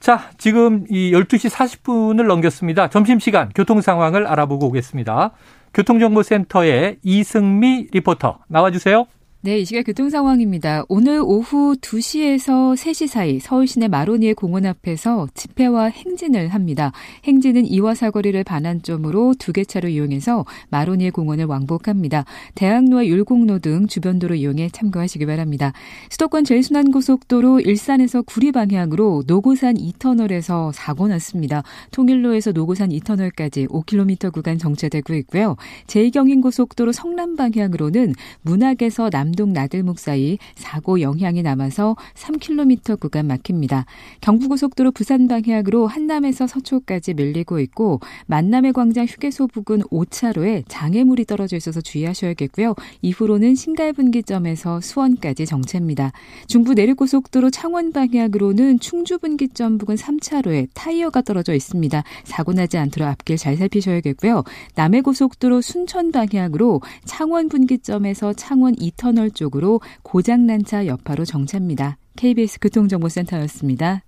자, 0.00 0.30
지금 0.38 0.84
이 0.88 1.12
12시 1.12 1.50
40분을 1.50 2.26
넘겼습니다. 2.26 2.88
점심시간 2.88 3.50
교통 3.54 3.80
상황을 3.80 4.26
알아보고 4.26 4.66
오겠습니다. 4.68 5.32
교통정보센터의 5.74 6.98
이승미 7.02 7.88
리포터 7.92 8.38
나와주세요. 8.48 9.06
네, 9.42 9.58
이 9.58 9.64
시각 9.64 9.84
교통 9.84 10.10
상황입니다. 10.10 10.84
오늘 10.90 11.22
오후 11.24 11.74
2시에서 11.80 12.76
3시 12.76 13.06
사이 13.06 13.40
서울 13.40 13.66
시내 13.66 13.88
마로니에 13.88 14.34
공원 14.34 14.66
앞에서 14.66 15.28
집회와 15.32 15.86
행진을 15.86 16.48
합니다. 16.48 16.92
행진은 17.24 17.64
이화 17.64 17.94
사거리를 17.94 18.44
반환점으로 18.44 19.36
두 19.38 19.52
개 19.52 19.64
차로 19.64 19.88
이용해서 19.88 20.44
마로니에 20.68 21.08
공원을 21.08 21.46
왕복합니다. 21.46 22.26
대학로와 22.54 23.06
율곡로 23.06 23.60
등 23.60 23.86
주변 23.86 24.18
도로 24.18 24.34
이용해 24.34 24.68
참고하시기 24.74 25.24
바랍니다. 25.24 25.72
수도권 26.10 26.44
제일순환고속도로 26.44 27.60
일산에서 27.60 28.20
구리 28.20 28.52
방향으로 28.52 29.24
노고산 29.26 29.76
2터널에서 29.76 30.70
사고 30.74 31.08
났습니다. 31.08 31.62
통일로에서 31.92 32.52
노고산 32.52 32.90
2터널까지 32.90 33.70
5km 33.70 34.34
구간 34.34 34.58
정체되고 34.58 35.14
있고요. 35.14 35.56
제2경인고속도로 35.86 36.92
성남 36.92 37.36
방향으로는 37.36 38.14
문학에서 38.42 39.08
남 39.08 39.29
남동 39.30 39.52
나들목 39.52 40.00
사이 40.00 40.38
사고 40.56 41.00
영향이 41.00 41.42
남아서 41.42 41.94
3km 42.14 42.98
구간 42.98 43.28
막힙니다. 43.28 43.86
경부고속도로 44.22 44.90
부산 44.90 45.28
방향으로 45.28 45.86
한남에서 45.86 46.48
서초까지 46.48 47.14
밀리고 47.14 47.60
있고 47.60 48.00
만남의 48.26 48.72
광장 48.72 49.06
휴게소 49.06 49.46
부근 49.46 49.82
5차로에 49.82 50.64
장애물이 50.66 51.26
떨어져 51.26 51.56
있어서 51.56 51.80
주의하셔야겠고요. 51.80 52.74
이후로는 53.02 53.54
신갈분기점에서 53.54 54.80
수원까지 54.80 55.46
정체입니다. 55.46 56.10
중부 56.48 56.74
내륙고속도로 56.74 57.50
창원 57.50 57.92
방향으로는 57.92 58.80
충주분기점 58.80 59.78
부근 59.78 59.94
3차로에 59.94 60.66
타이어가 60.74 61.22
떨어져 61.22 61.54
있습니다. 61.54 62.02
사고 62.24 62.52
나지 62.52 62.78
않도록 62.78 63.08
앞길 63.08 63.36
잘 63.36 63.56
살피셔야겠고요. 63.56 64.42
남해고속도로 64.74 65.60
순천 65.60 66.10
방향으로 66.10 66.80
창원 67.04 67.48
분기점에서 67.48 68.32
창원 68.32 68.74
2터널 68.74 69.19
터널 69.20 69.30
쪽으로 69.30 69.80
고장난 70.02 70.64
차 70.64 70.86
여파로 70.86 71.26
정체입니다. 71.26 71.98
KBS 72.16 72.58
교통정보센터였습니다. 72.60 74.02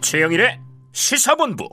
최영일의 0.00 0.58
시사본부. 0.92 1.68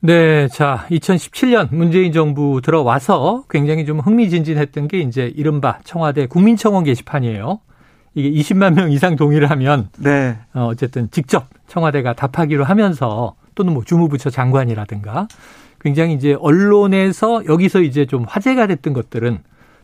네, 0.00 0.48
자, 0.48 0.86
2017년 0.90 1.74
문재인 1.74 2.12
정부 2.12 2.60
들어와서 2.62 3.44
굉장히 3.50 3.84
좀 3.84 3.98
흥미진진했던 3.98 4.88
게 4.88 5.00
이제 5.00 5.32
이른바 5.34 5.80
청와대 5.84 6.26
국민청원 6.26 6.84
게시판이에요. 6.84 7.60
이게 8.14 8.30
20만 8.30 8.74
명 8.74 8.90
이상 8.90 9.16
동의를 9.16 9.50
하면 9.50 9.90
네. 9.98 10.38
어, 10.54 10.66
어쨌든 10.66 11.10
직접 11.10 11.48
청와대가 11.68 12.14
답하기로 12.14 12.64
하면서 12.64 13.36
또는 13.56 13.74
뭐 13.74 13.82
주무부처 13.82 14.30
장관이라든가 14.30 15.26
굉장히 15.80 16.14
이제 16.14 16.36
언론에서 16.38 17.44
여기서 17.46 17.80
이제 17.80 18.06
좀 18.06 18.24
화제가 18.28 18.68
됐던 18.68 18.92
것들은 18.92 19.40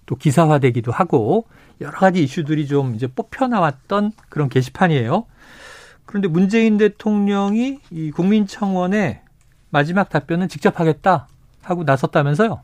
또 0.06 0.14
기사화되기도 0.14 0.92
하고 0.92 1.46
여러 1.80 1.98
가지 1.98 2.22
이슈들이 2.22 2.68
좀 2.68 2.94
이제 2.94 3.08
뽑혀 3.08 3.48
나왔던 3.48 4.12
그런 4.28 4.48
게시판이에요. 4.48 5.24
그런데 6.04 6.28
문재인 6.28 6.78
대통령이 6.78 7.80
이 7.90 8.10
국민청원에 8.10 9.22
마지막 9.70 10.10
답변은 10.10 10.48
직접 10.48 10.78
하겠다 10.78 11.28
하고 11.62 11.84
나섰다면서요? 11.84 12.60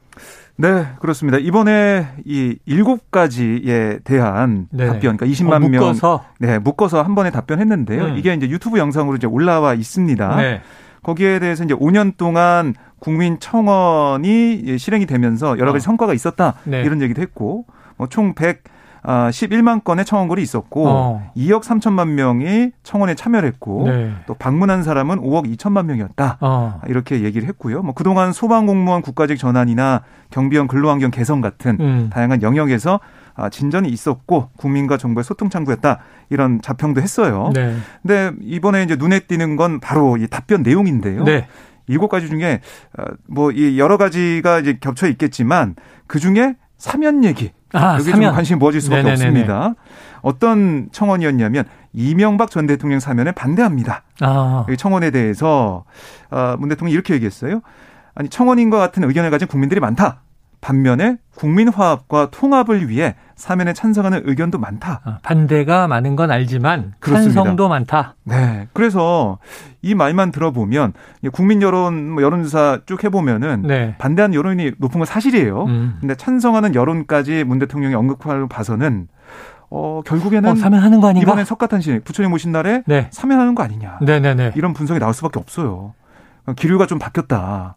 네, 0.57 0.87
그렇습니다. 0.99 1.39
이번에 1.39 2.09
이 2.25 2.59
일곱 2.67 3.13
가지에 3.13 4.01
대한 4.03 4.67
네. 4.71 4.87
답변, 4.87 5.17
그러니까 5.17 5.27
20만 5.27 5.53
어, 5.53 5.69
묶어서? 5.69 6.25
명, 6.39 6.51
네, 6.51 6.59
묶어서 6.59 7.03
한 7.03 7.15
번에 7.15 7.31
답변했는데요. 7.31 8.05
음. 8.07 8.17
이게 8.17 8.35
이제 8.35 8.49
유튜브 8.49 8.79
영상으로 8.79 9.17
이제 9.17 9.29
올라와 9.29 9.75
있습니다. 9.75 10.37
네. 10.37 10.61
거기에 11.03 11.39
대해서 11.39 11.65
이제 11.65 11.75
5년 11.75 12.17
동안 12.17 12.75
국민 12.99 13.39
청원이 13.39 14.79
실행이 14.79 15.07
되면서 15.07 15.59
여러 15.59 15.73
가지 15.73 15.85
어. 15.85 15.87
성과가 15.87 16.15
있었다 16.15 16.55
네. 16.65 16.83
이런 16.83 17.01
얘기도 17.03 17.23
했고 17.23 17.67
뭐총 17.97 18.35
100. 18.35 18.63
아, 19.03 19.31
11만 19.31 19.85
건의 19.85 20.05
청원글이 20.05 20.43
있었고 20.43 20.87
어. 20.87 21.33
2억 21.37 21.63
3천만 21.63 22.09
명이 22.09 22.73
청원에 22.83 23.15
참여를 23.15 23.49
했고 23.49 23.85
네. 23.87 24.13
또 24.27 24.35
방문한 24.35 24.83
사람은 24.83 25.21
5억 25.21 25.57
2천만 25.57 25.87
명이었다. 25.87 26.39
어. 26.41 26.81
이렇게 26.89 27.23
얘기를 27.23 27.47
했고요. 27.49 27.83
뭐 27.83 27.95
그동안 27.95 28.33
소방공무원 28.33 29.03
국가직 29.03 29.39
전환이나 29.39 30.03
경비원 30.31 30.67
근로환경 30.69 31.11
개선 31.11 31.41
같은 31.41 31.79
음. 31.81 32.11
다양한 32.13 32.43
영역에서 32.43 32.95
아, 32.95 33.01
진전이 33.51 33.89
있었고 33.89 34.51
국민과 34.57 34.97
정부의 34.97 35.25
소통 35.25 35.49
창구였다 35.51 36.01
이런 36.31 36.61
자평도 36.61 37.01
했어요. 37.01 37.51
네. 37.55 37.77
근데 38.03 38.33
이번에 38.43 38.83
이제 38.83 38.97
눈에 38.97 39.21
띄는 39.21 39.57
건 39.57 39.81
바로 39.81 40.17
이 40.17 40.27
답변 40.27 40.63
내용인데요. 40.63 41.25
네. 41.25 41.47
일곱 41.87 42.09
가지 42.09 42.29
중에 42.29 42.61
어, 42.99 43.05
뭐이 43.29 43.79
여러 43.79 43.97
가지가 43.97 44.61
이제 44.61 44.79
겹쳐 44.81 45.09
있겠지만 45.09 45.75
그 46.07 46.19
중에 46.19 46.57
사면 46.77 47.25
얘기 47.25 47.53
아, 47.73 47.95
여기 47.95 48.11
사면. 48.11 48.29
좀 48.29 48.35
관심이 48.35 48.59
모아질 48.59 48.81
수밖에 48.81 49.03
네네네네. 49.03 49.29
없습니다. 49.29 49.75
어떤 50.23 50.89
청원이었냐면 50.93 51.65
이명박 51.93 52.51
전 52.51 52.67
대통령 52.67 53.01
사면에 53.01 53.33
반대합니다. 53.33 54.03
아. 54.21 54.67
청원에 54.77 55.11
대해서 55.11 55.85
어, 56.31 56.57
문 56.59 56.69
대통령이 56.69 56.93
이렇게 56.93 57.15
얘기했어요. 57.15 57.61
아니 58.15 58.29
청원인과 58.29 58.79
같은 58.79 59.05
의견을 59.05 59.31
가진 59.31 59.49
국민들이 59.49 59.81
많다. 59.81 60.23
반면에 60.61 61.19
국민 61.37 61.69
화합과 61.69 62.29
통합을 62.31 62.89
위해 62.89 63.15
사면에 63.37 63.73
찬성하는 63.73 64.23
의견도 64.25 64.59
많다. 64.59 65.01
아, 65.05 65.19
반대가 65.23 65.87
많은 65.87 66.17
건 66.17 66.31
알지만 66.33 66.95
그렇습니다. 66.99 67.35
찬성도 67.35 67.69
많다. 67.69 68.17
네. 68.25 68.67
그래서 68.73 69.39
이 69.81 69.95
말만 69.95 70.33
들어보면 70.33 70.93
국민 71.33 71.63
여론 71.63 72.11
뭐 72.11 72.23
여론조사 72.23 72.81
쭉 72.87 73.05
해보면은 73.05 73.63
네. 73.63 73.95
반대하는 73.99 74.35
여론이 74.35 74.73
높은 74.79 74.99
건 74.99 75.07
사실이에요. 75.07 75.65
음. 75.67 75.97
근데 76.01 76.17
찬성하는 76.17 76.75
여론까지 76.75 77.45
문 77.45 77.61
대통령이 77.61 77.95
언급하는 77.95 78.49
봐서는 78.49 79.07
어, 79.71 80.01
결국에는 80.05 80.51
어, 80.51 80.55
사면하는 80.57 81.01
거 81.01 81.09
아닌가? 81.09 81.23
이번에 81.23 81.45
석가탄신 81.45 82.01
부처님 82.03 82.33
오신 82.33 82.51
날에 82.53 82.83
네. 82.87 83.09
사면하는 83.11 83.55
거 83.55 83.63
아니냐? 83.63 83.99
네네네. 84.01 84.53
이런 84.57 84.73
분석이 84.73 84.99
나올 84.99 85.15
수밖에 85.15 85.39
없어요. 85.39 85.95
기류가 86.55 86.87
좀 86.87 86.99
바뀌었다. 86.99 87.77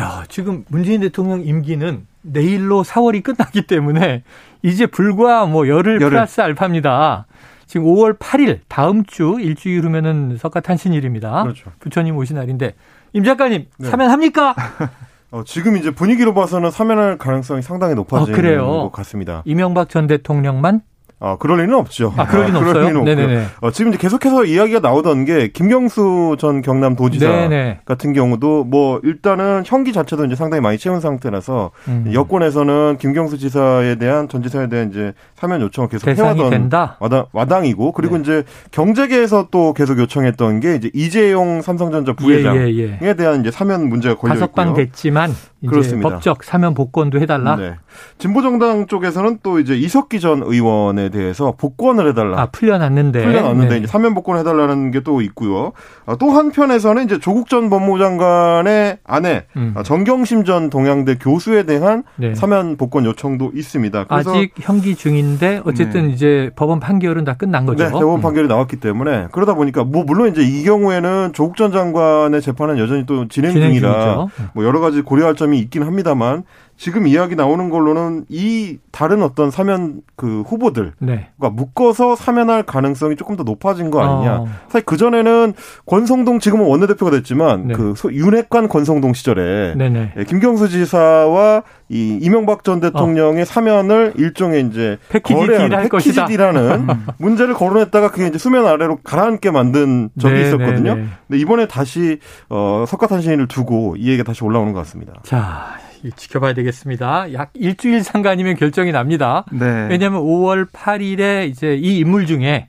야, 0.00 0.24
지금 0.28 0.64
문재인 0.68 1.00
대통령 1.00 1.42
임기는 1.42 2.06
내일로 2.22 2.82
4월이 2.84 3.22
끝났기 3.22 3.66
때문에 3.66 4.22
이제 4.62 4.86
불과 4.86 5.46
뭐 5.46 5.68
열흘, 5.68 6.00
열흘. 6.00 6.10
플러스 6.10 6.40
알파입니다. 6.40 7.26
지금 7.66 7.86
5월 7.86 8.18
8일 8.18 8.60
다음 8.68 9.04
주 9.04 9.36
일주일 9.40 9.84
후면은 9.84 10.36
석가탄신일입니다. 10.38 11.44
그렇죠. 11.44 11.70
부처님 11.78 12.16
오신 12.16 12.36
날인데 12.36 12.74
임 13.12 13.24
작가님 13.24 13.66
네. 13.78 13.88
사면합니까? 13.88 14.54
어, 15.30 15.44
지금 15.44 15.76
이제 15.76 15.92
분위기로 15.92 16.34
봐서는 16.34 16.72
사면할 16.72 17.16
가능성이 17.16 17.62
상당히 17.62 17.94
높아진 17.94 18.34
어, 18.58 18.82
것 18.82 18.92
같습니다. 18.92 19.42
이명박 19.44 19.88
전 19.88 20.08
대통령만 20.08 20.82
아, 21.22 21.36
그럴 21.38 21.60
리는 21.60 21.74
없죠. 21.74 22.14
아, 22.16 22.26
그럴 22.26 22.46
리는 22.46 22.56
아, 22.58 22.66
없어요? 22.66 22.88
리는 22.88 23.04
네네네. 23.04 23.46
어, 23.60 23.70
지금 23.70 23.92
이제 23.92 23.98
계속해서 23.98 24.46
이야기가 24.46 24.80
나오던 24.80 25.26
게 25.26 25.48
김경수 25.48 26.36
전 26.38 26.62
경남 26.62 26.96
도지사 26.96 27.28
네네. 27.28 27.80
같은 27.84 28.14
경우도 28.14 28.64
뭐 28.64 29.00
일단은 29.04 29.62
형기 29.66 29.92
자체도 29.92 30.24
이제 30.24 30.34
상당히 30.34 30.62
많이 30.62 30.78
채운 30.78 31.00
상태라서 31.00 31.72
음. 31.88 32.10
여권에서는 32.12 32.96
김경수 32.98 33.36
지사에 33.36 33.96
대한 33.96 34.28
전 34.28 34.42
지사에 34.42 34.70
대한 34.70 34.88
이제 34.88 35.12
사면 35.36 35.60
요청을 35.60 35.90
계속 35.90 36.08
해왔던 36.08 36.48
된다? 36.48 36.96
와당, 37.00 37.26
와당이고 37.32 37.92
그리고 37.92 38.16
네. 38.16 38.22
이제 38.22 38.44
경제계에서 38.70 39.48
또 39.50 39.74
계속 39.74 39.98
요청했던 39.98 40.60
게 40.60 40.76
이제 40.76 40.90
이재용 40.94 41.60
삼성전자 41.60 42.14
부회장에 42.14 42.60
예, 42.60 42.74
예, 42.78 42.98
예. 43.02 43.14
대한 43.14 43.40
이제 43.40 43.50
사면 43.50 43.90
문제가 43.90 44.14
걸려 44.14 44.34
있고요. 44.34 44.40
다섯 44.40 44.54
방 44.54 44.72
됐지만 44.72 45.34
그렇습니다. 45.68 46.08
법적 46.08 46.44
사면 46.44 46.72
복권도 46.72 47.20
해달라. 47.20 47.56
네. 47.56 47.74
진보정당 48.18 48.86
쪽에서는 48.86 49.40
또 49.42 49.58
이제 49.58 49.74
이석기 49.76 50.20
전 50.20 50.42
의원에 50.42 51.09
대해서 51.10 51.52
복권을 51.58 52.08
해달라. 52.08 52.40
아 52.40 52.46
풀려났는데. 52.46 53.22
풀려났는데 53.24 53.68
네. 53.70 53.78
이제 53.78 53.86
사면 53.86 54.14
복권 54.14 54.38
해달라는 54.38 54.92
게 54.92 55.00
또 55.02 55.20
있고요. 55.22 55.72
아, 56.06 56.14
또 56.16 56.30
한편에서는 56.30 57.04
이제 57.04 57.18
조국 57.18 57.48
전 57.48 57.70
법무장관의 57.70 58.98
아내 59.04 59.44
음. 59.56 59.72
아, 59.76 59.82
정경심 59.82 60.44
전 60.44 60.70
동양대 60.70 61.16
교수에 61.16 61.64
대한 61.64 62.04
네. 62.16 62.34
사면 62.34 62.76
복권 62.76 63.04
요청도 63.04 63.52
있습니다. 63.54 64.06
아직 64.08 64.52
형기 64.60 64.94
중인데 64.94 65.62
어쨌든 65.64 66.08
네. 66.08 66.12
이제 66.14 66.50
법원 66.56 66.80
판결은 66.80 67.24
다 67.24 67.34
끝난 67.34 67.66
거죠. 67.66 67.84
네, 67.84 67.90
법원 67.90 68.18
음. 68.18 68.20
판결이 68.20 68.48
나왔기 68.48 68.76
때문에 68.76 69.28
그러다 69.32 69.54
보니까 69.54 69.84
뭐 69.84 70.04
물론 70.04 70.30
이제 70.30 70.42
이 70.42 70.62
경우에는 70.64 71.32
조국 71.32 71.56
전 71.56 71.72
장관의 71.72 72.40
재판은 72.42 72.78
여전히 72.78 73.06
또 73.06 73.28
진행, 73.28 73.52
진행 73.52 73.70
중이라 73.70 74.26
뭐 74.54 74.64
여러 74.64 74.80
가지 74.80 75.00
고려할 75.02 75.34
점이 75.34 75.58
있긴 75.58 75.82
합니다만 75.82 76.44
지금 76.80 77.06
이야기 77.06 77.36
나오는 77.36 77.68
걸로는 77.68 78.24
이 78.30 78.78
다른 78.90 79.22
어떤 79.22 79.50
사면 79.50 80.00
그 80.16 80.40
후보들 80.46 80.94
네. 80.98 81.28
그러니까 81.36 81.50
묶어서 81.50 82.16
사면할 82.16 82.62
가능성이 82.62 83.16
조금 83.16 83.36
더 83.36 83.42
높아진 83.42 83.90
거 83.90 84.00
아니냐. 84.00 84.36
어. 84.36 84.48
사실 84.68 84.86
그 84.86 84.96
전에는 84.96 85.52
권성동 85.84 86.38
지금은 86.38 86.64
원내대표가 86.64 87.10
됐지만 87.10 87.66
네. 87.68 87.74
그 87.74 87.92
윤핵관 88.10 88.68
권성동 88.68 89.12
시절에 89.12 89.74
네네. 89.76 90.14
예, 90.16 90.24
김경수 90.24 90.70
지사와 90.70 91.64
이 91.90 92.18
이명박 92.22 92.64
전 92.64 92.80
대통령의 92.80 93.42
어. 93.42 93.44
사면을 93.44 94.14
일종의 94.16 94.66
이제 94.68 94.96
패키지 95.10 95.38
딜할 95.38 95.90
패키지 95.90 96.24
딜하는 96.24 96.86
문제를 97.18 97.52
거론했다가 97.52 98.10
그게 98.10 98.26
이제 98.26 98.38
수면 98.38 98.66
아래로 98.66 99.00
가라앉게 99.04 99.50
만든 99.50 100.08
적이 100.18 100.34
네, 100.34 100.40
있었거든요. 100.46 100.94
네, 100.94 101.02
네. 101.02 101.08
근데 101.28 101.40
이번에 101.42 101.68
다시 101.68 102.20
어 102.48 102.86
석가탄신일을 102.88 103.48
두고 103.48 103.96
이 103.98 104.08
얘기가 104.08 104.24
다시 104.24 104.42
올라오는 104.44 104.72
것 104.72 104.78
같습니다. 104.78 105.12
자. 105.24 105.89
지켜봐야 106.16 106.54
되겠습니다. 106.54 107.32
약 107.32 107.50
일주일 107.54 108.02
상간이면 108.02 108.56
결정이 108.56 108.92
납니다. 108.92 109.44
네. 109.52 109.88
왜냐하면 109.88 110.22
5월 110.22 110.70
8일에 110.70 111.48
이제 111.48 111.74
이 111.74 111.98
인물 111.98 112.26
중에 112.26 112.68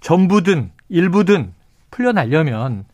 전부든 0.00 0.70
일부든 0.88 1.52
풀려나려면 1.90 2.84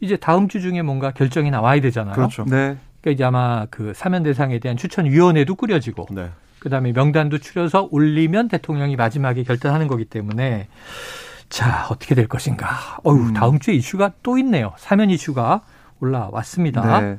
이제 0.00 0.16
다음 0.16 0.48
주 0.48 0.60
중에 0.60 0.82
뭔가 0.82 1.12
결정이 1.12 1.50
나와야 1.50 1.80
되잖아요. 1.80 2.14
그렇죠. 2.14 2.44
네. 2.44 2.76
그러니까 3.00 3.10
이제 3.12 3.24
아마 3.24 3.66
그 3.70 3.92
사면 3.94 4.22
대상에 4.22 4.58
대한 4.58 4.76
추천위원회도 4.76 5.54
꾸려지고 5.54 6.06
네. 6.10 6.30
그다음에 6.58 6.92
명단도 6.92 7.38
추려서 7.38 7.88
올리면 7.90 8.48
대통령이 8.48 8.96
마지막에 8.96 9.44
결단하는 9.44 9.86
거기 9.86 10.04
때문에 10.04 10.68
자 11.48 11.86
어떻게 11.90 12.14
될 12.14 12.26
것인가. 12.28 12.98
어유 13.06 13.28
음. 13.28 13.32
다음 13.32 13.58
주에 13.58 13.74
이슈가 13.74 14.12
또 14.22 14.38
있네요. 14.38 14.72
사면 14.76 15.10
이슈가 15.10 15.62
올라왔습니다. 16.00 17.00
네. 17.00 17.18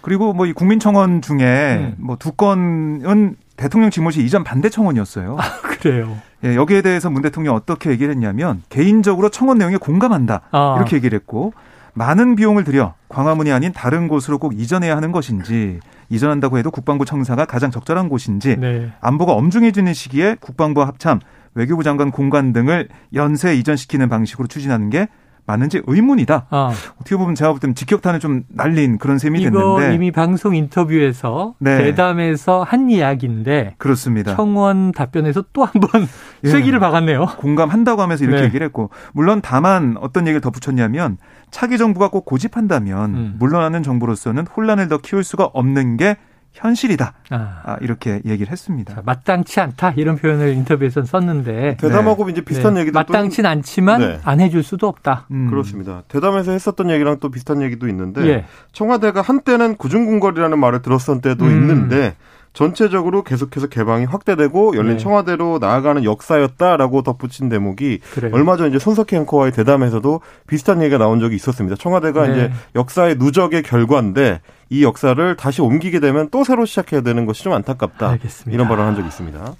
그리고 0.00 0.32
뭐 0.32 0.46
이 0.46 0.52
국민청원 0.52 1.22
중에 1.22 1.76
음. 1.78 1.94
뭐두 1.98 2.32
건은 2.32 3.36
대통령 3.56 3.90
집무실 3.90 4.24
이전 4.24 4.42
반대 4.42 4.68
청원이었어요. 4.70 5.36
아, 5.38 5.60
그래요. 5.62 6.16
예, 6.44 6.54
여기에 6.56 6.82
대해서 6.82 7.10
문 7.10 7.22
대통령 7.22 7.54
어떻게 7.54 7.90
얘기를 7.90 8.12
했냐면 8.12 8.62
개인적으로 8.70 9.28
청원 9.28 9.58
내용에 9.58 9.76
공감한다. 9.76 10.40
아. 10.50 10.74
이렇게 10.78 10.96
얘기를 10.96 11.18
했고 11.18 11.52
많은 11.92 12.36
비용을 12.36 12.64
들여 12.64 12.94
광화문이 13.08 13.52
아닌 13.52 13.72
다른 13.72 14.08
곳으로 14.08 14.38
꼭 14.38 14.58
이전해야 14.58 14.96
하는 14.96 15.12
것인지 15.12 15.80
이전한다고 16.08 16.56
해도 16.58 16.70
국방부 16.70 17.04
청사가 17.04 17.44
가장 17.44 17.70
적절한 17.70 18.08
곳인지 18.08 18.56
네. 18.56 18.92
안보가 19.00 19.32
엄중해지는 19.32 19.92
시기에 19.92 20.36
국방부 20.40 20.82
합참 20.82 21.20
외교부 21.54 21.82
장관 21.82 22.10
공간 22.10 22.52
등을 22.52 22.88
연쇄 23.14 23.56
이전시키는 23.56 24.08
방식으로 24.08 24.46
추진하는 24.48 24.88
게 24.88 25.08
맞는지 25.46 25.82
의문이다. 25.86 26.46
아. 26.50 26.72
어떻게 26.96 27.16
보면 27.16 27.34
제가 27.34 27.52
볼 27.52 27.60
때는 27.60 27.74
직격탄을 27.74 28.20
좀 28.20 28.44
날린 28.48 28.98
그런 28.98 29.18
셈이 29.18 29.40
이거 29.40 29.76
됐는데 29.76 29.94
이미 29.94 30.10
방송 30.10 30.54
인터뷰에서 30.54 31.54
네. 31.58 31.78
대담에서 31.78 32.62
한 32.62 32.90
이야기인데 32.90 33.74
그렇습니다. 33.78 34.36
청원 34.36 34.92
답변에서 34.92 35.44
또 35.52 35.64
한번 35.64 36.06
예. 36.44 36.50
쐐기를 36.50 36.80
박았네요. 36.80 37.26
공감한다고 37.38 38.02
하면서 38.02 38.24
이렇게 38.24 38.40
네. 38.40 38.46
얘기를 38.46 38.64
했고 38.64 38.90
물론 39.12 39.40
다만 39.42 39.96
어떤 40.00 40.26
얘기를 40.26 40.40
덧붙였냐면 40.40 41.18
차기 41.50 41.78
정부가 41.78 42.08
꼭 42.08 42.24
고집한다면 42.24 43.14
음. 43.14 43.36
물러나는 43.38 43.82
정부로서는 43.82 44.46
혼란을 44.46 44.88
더 44.88 44.98
키울 44.98 45.24
수가 45.24 45.44
없는 45.44 45.96
게 45.96 46.16
현실이다. 46.52 47.14
아. 47.30 47.62
아. 47.64 47.76
이렇게 47.80 48.20
얘기를 48.26 48.50
했습니다. 48.50 48.94
자, 48.94 49.02
마땅치 49.04 49.60
않다 49.60 49.94
이런 49.96 50.16
표현을 50.16 50.52
인터뷰에서 50.54 51.04
썼는데 51.04 51.76
대담하고 51.78 52.26
네. 52.26 52.32
이제 52.32 52.40
비슷한 52.42 52.74
네. 52.74 52.80
얘기도 52.80 52.98
마땅치 52.98 53.46
않지만 53.46 54.00
네. 54.00 54.20
안 54.24 54.40
해줄 54.40 54.62
수도 54.62 54.88
없다. 54.88 55.26
음. 55.30 55.48
그렇습니다. 55.48 56.02
대담에서 56.08 56.52
했었던 56.52 56.90
얘기랑 56.90 57.18
또 57.20 57.30
비슷한 57.30 57.62
얘기도 57.62 57.88
있는데 57.88 58.26
예. 58.26 58.44
청와대가 58.72 59.22
한때는 59.22 59.76
구중궁궐이라는 59.76 60.58
말을 60.58 60.82
들었던 60.82 61.20
때도 61.20 61.44
음. 61.44 61.50
있는데 61.50 62.16
전체적으로 62.52 63.22
계속해서 63.22 63.68
개방이 63.68 64.04
확대되고 64.04 64.76
열린 64.76 64.92
네. 64.92 64.98
청와대로 64.98 65.58
나아가는 65.60 66.02
역사였다라고 66.04 67.02
덧붙인 67.02 67.48
대목이 67.48 68.00
그래요. 68.12 68.34
얼마 68.34 68.56
전 68.56 68.68
이제 68.68 68.78
손석희 68.78 69.14
앵커와의 69.20 69.52
대담에서도 69.52 70.20
비슷한 70.46 70.82
얘기가 70.82 70.98
나온 70.98 71.20
적이 71.20 71.36
있었습니다. 71.36 71.76
청와대가 71.76 72.26
네. 72.26 72.32
이제 72.32 72.52
역사의 72.74 73.16
누적의 73.16 73.62
결과인데 73.62 74.40
이 74.68 74.84
역사를 74.84 75.36
다시 75.36 75.62
옮기게 75.62 76.00
되면 76.00 76.28
또 76.30 76.44
새로 76.44 76.64
시작해야 76.64 77.02
되는 77.02 77.24
것이 77.24 77.42
좀 77.44 77.52
안타깝다. 77.52 78.10
알겠습니다. 78.10 78.54
이런 78.54 78.68
발언을 78.68 78.88
한 78.88 78.96
적이 78.96 79.08
있습니다. 79.08 79.54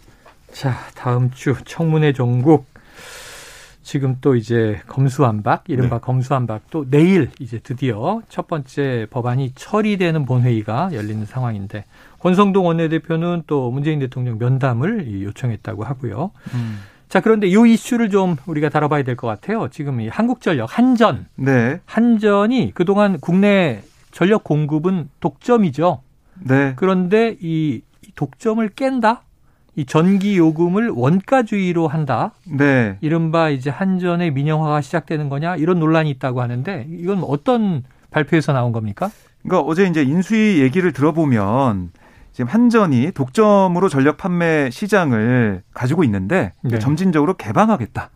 자, 0.53 0.74
다음 0.94 1.31
주 1.31 1.55
청문회 1.64 2.12
종국 2.12 2.66
지금 3.83 4.18
또 4.20 4.37
이제 4.37 4.81
검수완박, 4.87 5.64
이른바 5.68 5.96
네. 5.96 6.00
검수완박도 6.00 6.90
내일 6.90 7.31
이제 7.40 7.59
드디어 7.61 8.20
첫 8.29 8.46
번째 8.46 9.07
법안이 9.11 9.53
처리되는 9.57 10.26
본회의가 10.26 10.90
열리는 10.92 11.24
상황인데 11.24 11.85
권성동 12.20 12.66
원내대표는 12.66 13.42
또 13.46 13.70
문재인 13.70 13.98
대통령 13.98 14.38
면담을 14.38 15.22
요청했다고 15.22 15.85
하고요. 15.85 16.30
음. 16.54 16.78
자, 17.09 17.20
그런데 17.20 17.48
이 17.48 17.52
이슈를 17.72 18.09
좀 18.11 18.37
우리가 18.46 18.68
다뤄봐야 18.68 19.02
될 19.02 19.16
것 19.16 19.26
같아요. 19.26 19.68
지금 19.70 20.00
이 20.00 20.09
한국전력 20.09 20.68
한전. 20.78 21.26
네. 21.35 21.80
한전이 21.87 22.72
그동안 22.74 23.18
국내 23.20 23.83
전력 24.12 24.44
공급은 24.44 25.09
독점이죠. 25.20 26.02
네. 26.40 26.74
그런데 26.76 27.37
이 27.40 27.83
독점을 28.14 28.66
깬다? 28.76 29.22
이 29.76 29.87
전기 29.87 30.37
요금을 30.37 30.90
원가주의로 30.90 31.88
한다. 31.88 32.33
네. 32.44 32.96
이른바 33.00 33.50
이제 33.50 33.70
한전의 33.70 34.33
민영화가 34.33 34.80
시작되는 34.80 35.28
거냐 35.28 35.56
이런 35.56 35.78
논란이 35.78 36.11
있다고 36.11 36.42
하는데 36.42 36.87
이건 36.90 37.22
어떤 37.24 37.83
발표에서 38.11 38.52
나온 38.52 38.72
겁니까? 38.72 39.11
그러니까 39.42 39.66
어제 39.66 39.87
이제 39.87 40.02
인수위 40.02 40.61
얘기를 40.61 40.92
들어보면 40.92 41.90
지금 42.40 42.50
한전이 42.50 43.11
독점으로 43.12 43.90
전력 43.90 44.16
판매 44.16 44.70
시장을 44.70 45.61
가지고 45.74 46.05
있는데 46.05 46.55
네. 46.62 46.79
점진적으로 46.79 47.35
개방하겠다. 47.35 48.09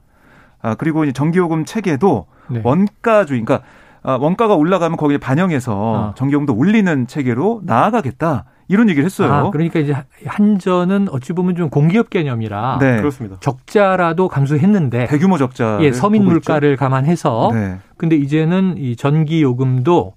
아, 0.62 0.74
그리고 0.76 1.12
전기요금 1.12 1.66
체계도 1.66 2.24
네. 2.48 2.62
원가주의, 2.64 3.44
그러니까 3.44 3.68
아, 4.02 4.16
원가가 4.18 4.54
올라가면 4.54 4.96
거기에 4.96 5.18
반영해서 5.18 6.12
아. 6.12 6.14
전기요금도 6.14 6.54
올리는 6.54 7.06
체계로 7.06 7.60
나아가겠다. 7.64 8.46
이런 8.68 8.88
얘기를 8.88 9.04
했어요. 9.04 9.30
아, 9.30 9.50
그러니까 9.50 9.78
이제 9.78 9.94
한전은 10.24 11.08
어찌 11.10 11.34
보면 11.34 11.54
좀 11.54 11.68
공기업 11.68 12.08
개념이라 12.08 12.78
네. 12.80 12.96
그렇습니다. 12.96 13.36
적자라도 13.40 14.28
감수했는데 14.28 15.04
대규모 15.08 15.36
적자 15.36 15.76
예, 15.82 15.92
서민 15.92 16.24
물가를 16.24 16.72
있죠. 16.72 16.80
감안해서 16.80 17.50
네. 17.52 17.76
근데 17.98 18.16
이제는 18.16 18.76
이 18.78 18.96
전기 18.96 19.42
요금도 19.42 20.14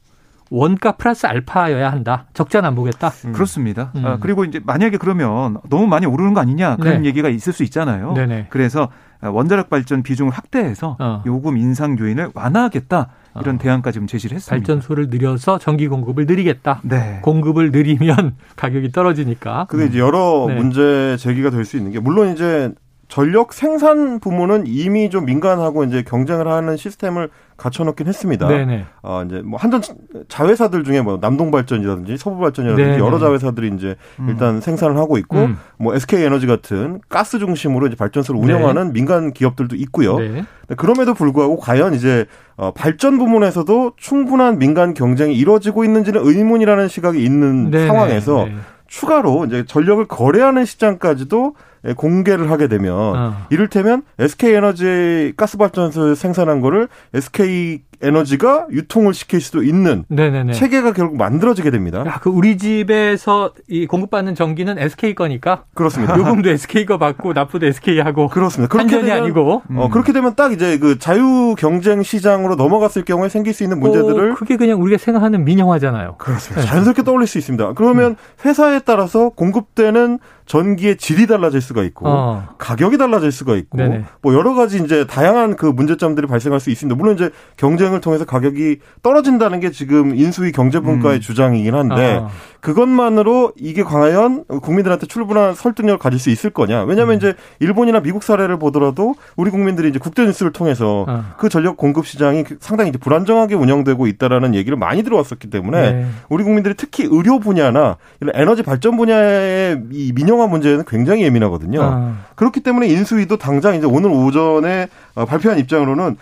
원가 0.50 0.94
플러스 0.94 1.26
알파여야 1.26 1.92
한다. 1.92 2.26
적자는 2.34 2.68
안 2.70 2.76
보겠다. 2.76 3.10
음. 3.26 3.34
그렇습니다. 3.34 3.92
음. 3.96 4.06
아, 4.06 4.18
그리고 4.20 4.46
이제 4.46 4.60
만약에 4.64 4.98
그러면 4.98 5.58
너무 5.70 5.88
많이 5.88 6.06
오르는 6.06 6.34
거 6.34 6.40
아니냐 6.42 6.78
그런 6.78 7.02
네. 7.02 7.08
얘기가 7.10 7.30
있을 7.30 7.54
수 7.54 7.64
있잖아요. 7.64 8.14
네네. 8.14 8.48
그래서 8.50 8.90
원자력 9.22 9.70
발전 9.70 10.04
비중을 10.04 10.32
확대해서 10.32 10.96
어. 11.00 11.24
요금 11.26 11.58
인상 11.58 11.98
요인을 11.98 12.30
완화하겠다. 12.34 13.08
이런 13.42 13.56
어. 13.56 13.58
대안까지 13.58 13.96
좀 14.00 14.08
제시를 14.08 14.36
했습니다. 14.36 14.56
발전소를 14.56 15.10
늘려서 15.10 15.58
전기 15.60 15.88
공급을 15.88 16.26
늘리겠다. 16.26 16.82
네. 16.84 17.20
공급을 17.24 17.72
늘리면 17.72 18.36
가격이 18.56 18.92
떨어지니까. 18.92 19.66
그게 19.70 19.86
이제 19.86 20.00
여러 20.00 20.46
네. 20.48 20.56
문제 20.56 21.18
제기가 21.18 21.50
될 21.52 21.66
수 21.66 21.78
있는 21.78 21.92
게 21.92 22.00
물론 22.00 22.30
이제 22.32 22.72
전력 23.08 23.54
생산 23.54 24.20
부문은 24.20 24.66
이미 24.68 25.10
좀 25.10 25.26
민간하고 25.26 25.86
이제 25.86 26.04
경쟁을 26.04 26.48
하는 26.48 26.76
시스템을 26.76 27.30
갖춰놓긴 27.56 28.06
했습니다. 28.06 28.48
네네. 28.48 28.86
어, 29.02 29.24
이제 29.26 29.42
뭐 29.42 29.58
한전 29.58 29.82
자회사들 30.28 30.84
중에 30.84 31.02
뭐 31.02 31.18
남동발전이라든지 31.20 32.18
서부발전이라든지 32.18 32.90
네네. 32.90 33.00
여러 33.00 33.18
자회사들이 33.18 33.72
이제 33.76 33.96
음. 34.20 34.30
일단 34.30 34.60
생산을 34.60 34.98
하고 34.98 35.18
있고 35.18 35.38
음. 35.38 35.58
뭐 35.78 35.96
SK 35.96 36.22
에너지 36.24 36.48
같은 36.48 37.00
가스 37.08 37.40
중심으로 37.40 37.88
이제 37.88 37.96
발전소를 37.96 38.42
운영하는 38.42 38.88
네. 38.88 38.94
민간 38.94 39.32
기업들도 39.32 39.76
있고요. 39.78 40.20
네. 40.20 40.44
그럼에도 40.76 41.14
불구하고 41.14 41.58
과연 41.58 41.94
이제 41.94 42.26
어, 42.58 42.72
발전 42.72 43.18
부문에서도 43.18 43.94
충분한 43.96 44.60
민간 44.60 44.94
경쟁이 44.94 45.36
이루어지고 45.36 45.86
있는지는 45.86 46.22
의문이라는 46.26 46.90
시각이 46.90 47.24
있는 47.24 47.72
네네. 47.72 47.88
상황에서 47.88 48.46
네. 48.46 48.56
추가로 48.88 49.46
이제 49.46 49.66
전력을 49.66 50.06
거래하는 50.08 50.66
시장까지도 50.66 51.56
예, 51.56 51.77
공개를 51.96 52.52
하게 52.52 52.68
되면 52.68 52.94
어. 52.94 53.48
이를테면 53.50 54.04
SK 54.20 54.54
에너지 54.54 55.34
가스발전소 55.38 56.16
생산한 56.16 56.62
거를 56.62 56.88
SK 57.14 57.82
에너지가 58.02 58.68
유통을 58.72 59.14
시킬 59.14 59.42
수도 59.42 59.64
있는 59.64 60.06
네네네. 60.08 60.54
체계가 60.54 60.94
결국 60.94 61.18
만들어지게 61.18 61.72
됩니다. 61.72 62.04
야, 62.06 62.20
그 62.22 62.30
우리 62.30 62.58
집에서 62.58 63.54
이 63.68 63.88
공급받는 63.88 64.36
전기는 64.36 64.78
SK 64.78 65.16
거니까 65.16 65.64
그렇습니다. 65.74 66.16
요금도 66.20 66.50
SK 66.50 66.86
거 66.86 66.98
받고 66.98 67.34
납부도 67.34 67.66
SK 67.66 68.00
하고 68.00 68.28
그렇습니다. 68.28 68.72
그렇게 68.72 69.02
되면 69.02 69.24
아니고 69.24 69.54
어, 69.54 69.62
음. 69.70 69.78
어, 69.78 69.90
그렇게 69.90 70.14
되면 70.14 70.36
딱 70.36 70.52
이제 70.52 70.78
그 70.78 71.00
자유 71.00 71.56
경쟁 71.58 72.04
시장으로 72.04 72.56
넘어갔을 72.56 73.06
경우에 73.06 73.30
생길 73.30 73.54
수 73.54 73.64
있는 73.64 73.80
문제들을 73.80 74.32
어, 74.32 74.36
그게 74.36 74.58
그냥 74.58 74.82
우리가 74.82 74.98
생각하는 74.98 75.46
민영화잖아요. 75.46 76.16
그렇습니다. 76.18 76.62
네. 76.62 76.68
자연스럽게 76.68 77.04
떠올릴 77.04 77.28
수 77.28 77.38
있습니다. 77.38 77.74
그러면 77.74 78.12
음. 78.12 78.16
회사에 78.46 78.80
따라서 78.80 79.30
공급되는 79.30 80.20
전기의 80.48 80.98
질이 80.98 81.28
달라질 81.28 81.62
수가 81.62 81.84
있고 81.84 82.08
어. 82.08 82.48
가격이 82.58 82.98
달라질 82.98 83.32
수가 83.32 83.56
있고 83.56 83.78
네네. 83.78 84.06
뭐 84.22 84.34
여러 84.34 84.56
가지 84.56 84.82
이제 84.82 85.06
다양한 85.06 85.56
그 85.56 85.66
문제점들이 85.66 86.26
발생할 86.26 86.60
수 86.60 86.70
있습니다. 86.70 86.98
물론 86.98 87.16
이제 87.16 87.30
경 87.58 87.78
쟁을 87.88 88.00
통해서 88.00 88.24
가격이 88.24 88.78
떨어진다는 89.04 89.60
게 89.60 89.72
지금 89.72 90.16
인수위 90.16 90.52
경제분과의 90.54 91.18
음. 91.18 91.22
주장이긴 91.22 91.76
한데 91.76 92.22
아. 92.24 92.30
그것만으로 92.62 93.54
이게 93.58 93.84
과연 93.84 94.46
국민들한테 94.46 95.08
출분한 95.08 95.54
설득력을 95.54 96.00
가질 96.00 96.20
수 96.20 96.30
있을 96.30 96.50
거냐? 96.50 96.84
왜냐하면 96.84 97.16
음. 97.16 97.18
이제 97.18 97.34
일본이나 97.60 98.00
미국 98.00 98.24
사례를 98.24 98.58
보더라도 98.58 99.16
우리 99.36 99.52
국민들이 99.52 99.90
이제 99.90 100.00
국제 100.00 100.24
뉴스를 100.26 100.52
통해서 100.54 101.06
아. 101.08 101.36
그 101.38 101.50
전력 101.50 101.78
공급 101.78 102.08
시장이 102.08 102.46
상당히 102.60 102.90
이제 102.90 102.98
불안정하게 102.98 103.56
운영되고 103.56 104.08
있다라는 104.08 104.56
얘기를 104.56 104.78
많이 104.78 105.04
들어왔었기 105.04 105.50
때문에 105.50 105.92
네. 105.92 106.06
우리 106.30 106.44
국민들이 106.44 106.74
특히 106.76 107.08
의료 107.10 107.40
분야나 107.40 107.98
이런 108.22 108.36
에너지 108.36 108.64
발전 108.64 108.98
분야의 108.98 109.82
이 109.92 110.14
민영 110.14 110.38
민영화 110.38 110.48
문제는 110.48 110.86
굉장히 110.88 111.24
예민하거든요. 111.24 111.82
아. 111.82 112.18
그렇기 112.36 112.62
때문에 112.62 112.88
인수위도 112.88 113.38
당장 113.38 113.76
이제 113.76 113.86
오늘 113.88 114.12
오전에 114.12 114.88
어, 115.16 115.26
발표한 115.26 115.58
입장으로는 115.60 116.18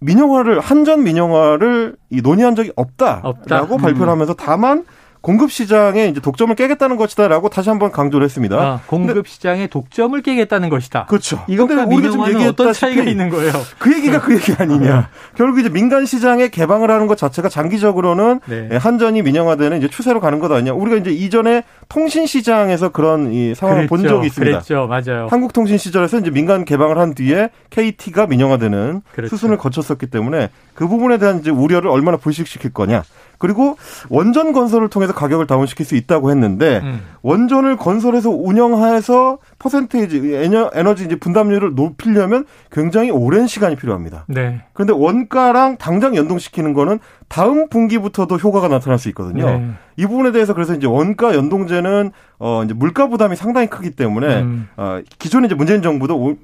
민영화를 0.00 0.60
한전 0.60 1.04
민영화를 1.04 1.96
논의한 2.22 2.56
적이 2.56 2.72
없다라고 2.76 3.28
없다. 3.28 3.66
발표를 3.76 4.08
음. 4.08 4.10
하면서 4.10 4.34
다만 4.34 4.84
공급 5.20 5.52
시장에 5.52 6.06
이제 6.06 6.20
독점을 6.20 6.54
깨겠다는 6.54 6.96
것이다라고 6.96 7.50
다시 7.50 7.68
한번 7.68 7.92
강조를 7.92 8.24
했습니다. 8.24 8.56
아, 8.56 8.80
공급 8.86 9.28
시장에 9.28 9.66
독점을 9.66 10.20
깨겠다는 10.22 10.70
것이다. 10.70 11.04
그렇죠. 11.06 11.44
이것과 11.46 11.84
우리가 11.84 12.10
좀 12.10 12.26
얘기했던 12.28 12.72
차이가 12.72 13.02
있는 13.02 13.28
거예요. 13.28 13.52
그 13.78 13.94
얘기가 13.94 14.20
그 14.20 14.34
얘기 14.34 14.52
아니냐. 14.52 14.94
아. 14.94 15.08
결국 15.34 15.58
이제 15.60 15.68
민간 15.68 16.06
시장에 16.06 16.48
개방을 16.48 16.90
하는 16.90 17.06
것 17.06 17.18
자체가 17.18 17.50
장기적으로는 17.50 18.40
네. 18.46 18.68
예, 18.72 18.76
한전이 18.76 19.22
민영화되는 19.22 19.78
이제 19.78 19.88
추세로 19.88 20.20
가는 20.20 20.38
것 20.38 20.50
아니냐. 20.50 20.72
우리가 20.72 20.96
이제 20.96 21.10
이전에 21.10 21.64
통신 21.90 22.26
시장에서 22.26 22.88
그런 22.88 23.32
이 23.32 23.54
상황을 23.54 23.88
그랬죠. 23.88 23.94
본 23.94 24.08
적이 24.08 24.26
있습니다. 24.28 24.60
그렇죠. 24.62 24.86
맞아요. 24.86 25.26
한국통신 25.28 25.76
시절에서 25.76 26.18
이제 26.18 26.30
민간 26.30 26.64
개방을 26.64 26.96
한 26.96 27.14
뒤에 27.14 27.50
KT가 27.68 28.26
민영화되는 28.26 29.02
그렇죠. 29.12 29.36
수순을 29.36 29.58
거쳤었기 29.58 30.06
때문에 30.06 30.48
그 30.74 30.88
부분에 30.88 31.18
대한 31.18 31.40
이제 31.40 31.50
우려를 31.50 31.90
얼마나 31.90 32.16
불식시킬 32.16 32.72
거냐. 32.72 33.02
그리고 33.40 33.76
원전 34.10 34.52
건설을 34.52 34.88
통해서 34.88 35.14
가격을 35.14 35.46
다운시킬 35.46 35.86
수 35.86 35.96
있다고 35.96 36.30
했는데 36.30 36.80
음. 36.84 37.00
원전을 37.22 37.78
건설해서 37.78 38.28
운영해서 38.30 39.38
퍼센테이지 39.58 40.34
에너지 40.74 41.06
이제 41.06 41.16
분담률을 41.16 41.74
높이려면 41.74 42.44
굉장히 42.70 43.10
오랜 43.10 43.46
시간이 43.46 43.76
필요합니다. 43.76 44.26
네. 44.28 44.60
그런데 44.74 44.92
원가랑 44.92 45.78
당장 45.78 46.14
연동시키는 46.14 46.74
거는 46.74 47.00
다음 47.28 47.68
분기부터도 47.70 48.36
효과가 48.36 48.68
나타날 48.68 48.98
수 48.98 49.08
있거든요. 49.08 49.46
네. 49.46 49.70
이 49.96 50.06
부분에 50.06 50.32
대해서 50.32 50.52
그래서 50.52 50.74
이제 50.74 50.86
원가 50.86 51.34
연동제는 51.34 52.12
어 52.38 52.62
이제 52.64 52.74
물가 52.74 53.08
부담이 53.08 53.36
상당히 53.36 53.68
크기 53.68 53.90
때문에 53.90 54.42
음. 54.42 54.68
어 54.76 55.00
기존에 55.18 55.46
이제 55.46 55.54
문재인 55.54 55.80
정부도 55.80 56.36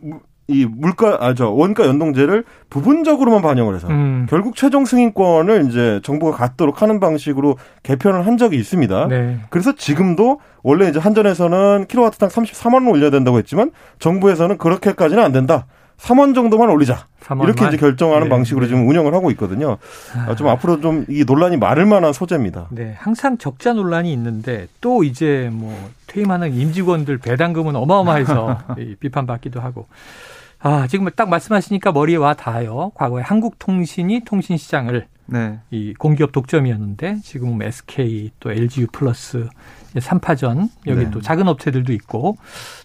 이 0.49 0.65
물가 0.65 1.19
아 1.21 1.35
저 1.35 1.51
원가 1.51 1.85
연동제를 1.87 2.45
부분적으로만 2.71 3.43
반영을 3.43 3.75
해서 3.75 3.89
음. 3.89 4.27
결국 4.31 4.55
최종 4.55 4.85
승인권을 4.85 5.67
이제 5.69 6.01
정부가 6.05 6.37
갖도록 6.37 6.83
하는 6.83 7.01
방식으로 7.01 7.57
개편을 7.83 8.27
한 8.27 8.37
적이 8.37 8.57
있습니다. 8.59 9.09
네. 9.09 9.39
그래서 9.51 9.75
지금도 9.75 10.41
원래 10.63 10.89
이제 10.89 10.99
한전에서는 11.01 11.87
킬로와트당 11.89 12.29
34만 12.29 12.75
원 12.75 12.87
올려야 12.89 13.11
된다고 13.11 13.39
했지만 13.39 13.73
정부에서는 13.99 14.57
그렇게까지는 14.59 15.23
안 15.23 15.33
된다. 15.33 15.67
3원 15.99 16.35
정도만 16.35 16.69
올리자. 16.69 17.07
3원만? 17.25 17.45
이렇게 17.45 17.67
이제 17.69 17.77
결정하는 17.79 18.25
네. 18.25 18.29
방식으로 18.29 18.67
네. 18.67 18.69
지금 18.69 18.87
운영을 18.89 19.15
하고 19.15 19.31
있거든요. 19.33 19.79
아. 20.15 20.35
좀 20.37 20.47
앞으로 20.49 20.81
좀 20.81 21.07
이 21.09 21.25
논란이 21.27 21.57
많을 21.57 21.87
만한 21.87 22.13
소재입니다. 22.13 22.67
네, 22.71 22.95
항상 22.99 23.39
적자 23.39 23.73
논란이 23.73 24.13
있는데 24.13 24.69
또 24.81 25.03
이제 25.05 25.49
뭐 25.53 25.75
퇴임하는 26.07 26.55
임직원들 26.55 27.19
배당금은 27.19 27.75
어마어마해서 27.77 28.59
비판받기도 29.01 29.61
하고. 29.61 29.87
아, 30.67 30.89
지금 30.89 31.09
딱 31.15 31.29
말씀하시니까 31.29 31.93
머리에 31.93 32.17
와 32.17 32.35
닿아요. 32.35 32.91
과거에 32.97 33.23
한국통신이 33.23 34.23
통신시장을 34.25 35.07
네. 35.27 35.61
이 35.71 35.95
공기업 35.95 36.33
독점이었는데 36.33 37.21
지금은 37.23 37.65
SK 37.65 38.33
또 38.41 38.51
LGU 38.51 38.89
플러스 38.91 39.49
3파전 39.95 40.69
여기 40.89 41.05
네. 41.05 41.11
또 41.13 41.21
작은 41.21 41.47
업체들도 41.47 41.93
있고 41.93 42.37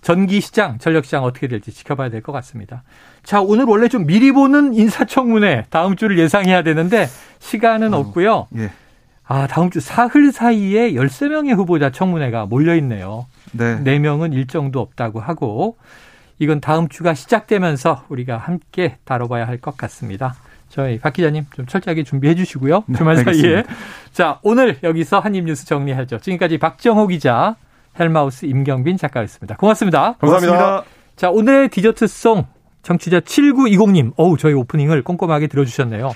전기 0.01 0.41
시장, 0.41 0.77
전력 0.77 1.05
시장 1.05 1.23
어떻게 1.23 1.47
될지 1.47 1.71
지켜봐야 1.71 2.09
될 2.09 2.21
것 2.21 2.31
같습니다. 2.33 2.83
자, 3.23 3.41
오늘 3.41 3.65
원래 3.65 3.87
좀 3.87 4.05
미리 4.05 4.31
보는 4.31 4.75
인사청문회 4.75 5.65
다음 5.71 5.95
주를 5.95 6.19
예상해야 6.19 6.61
되는데 6.61 7.07
시간은 7.39 7.95
어, 7.95 7.97
없고요. 7.97 8.47
예. 8.57 8.69
아, 9.25 9.47
다음 9.47 9.71
주 9.71 9.79
사흘 9.79 10.31
사이에 10.31 10.91
13명의 10.91 11.55
후보자 11.55 11.89
청문회가 11.89 12.45
몰려 12.45 12.75
있네요. 12.75 13.25
네. 13.53 13.79
4명은 13.83 14.33
일정도 14.33 14.79
없다고 14.81 15.19
하고 15.19 15.77
이건 16.41 16.59
다음 16.59 16.89
주가 16.89 17.13
시작되면서 17.13 18.05
우리가 18.09 18.35
함께 18.35 18.97
다뤄봐야 19.05 19.45
할 19.45 19.59
것 19.61 19.77
같습니다. 19.77 20.33
저희 20.69 20.97
박 20.97 21.13
기자님 21.13 21.45
좀 21.53 21.67
철저하게 21.67 22.03
준비해 22.03 22.33
주시고요. 22.33 22.83
네, 22.87 22.97
주말 22.97 23.17
사이에. 23.17 23.63
자, 24.11 24.39
오늘 24.41 24.79
여기서 24.81 25.19
한입뉴스 25.19 25.67
정리하죠. 25.67 26.17
지금까지 26.17 26.57
박정호 26.57 27.05
기자, 27.07 27.57
헬마우스 27.99 28.47
임경빈 28.47 28.97
작가였습니다. 28.97 29.55
고맙습니다. 29.57 30.13
감사합니다. 30.19 30.57
고맙습니다. 30.57 30.83
자, 31.15 31.29
오늘의 31.29 31.69
디저트송 31.69 32.47
청취자 32.81 33.19
7920님. 33.19 34.13
어우, 34.17 34.35
저희 34.39 34.53
오프닝을 34.53 35.03
꼼꼼하게 35.03 35.45
들어주셨네요. 35.45 36.11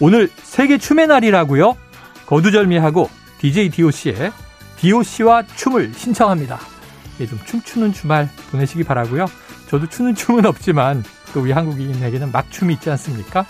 오늘 0.00 0.28
세계 0.42 0.76
춤의 0.76 1.06
날이라고요? 1.06 1.74
거두절미하고 2.26 3.08
DJ 3.38 3.70
DOC의 3.70 4.30
DOC와 4.76 5.44
춤을 5.46 5.94
신청합니다. 5.94 6.58
예, 7.20 7.26
좀 7.26 7.38
춤추는 7.46 7.94
주말 7.94 8.28
보내시기 8.50 8.84
바라고요. 8.84 9.24
저도 9.70 9.86
추는 9.88 10.16
춤은 10.16 10.46
없지만 10.46 11.04
또 11.32 11.42
우리 11.42 11.52
한국인에게는 11.52 12.32
막춤이 12.32 12.74
있지 12.74 12.90
않습니까? 12.90 13.46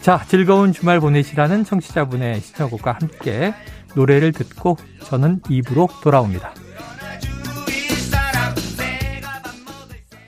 자, 0.00 0.24
즐거운 0.28 0.72
주말 0.72 1.00
보내시라는 1.00 1.64
청취자분의 1.64 2.40
신청곡과 2.40 2.98
함께 3.00 3.52
노래를 3.96 4.30
듣고 4.30 4.76
저는 5.02 5.40
입으로 5.48 5.88
돌아옵니다. 6.02 6.52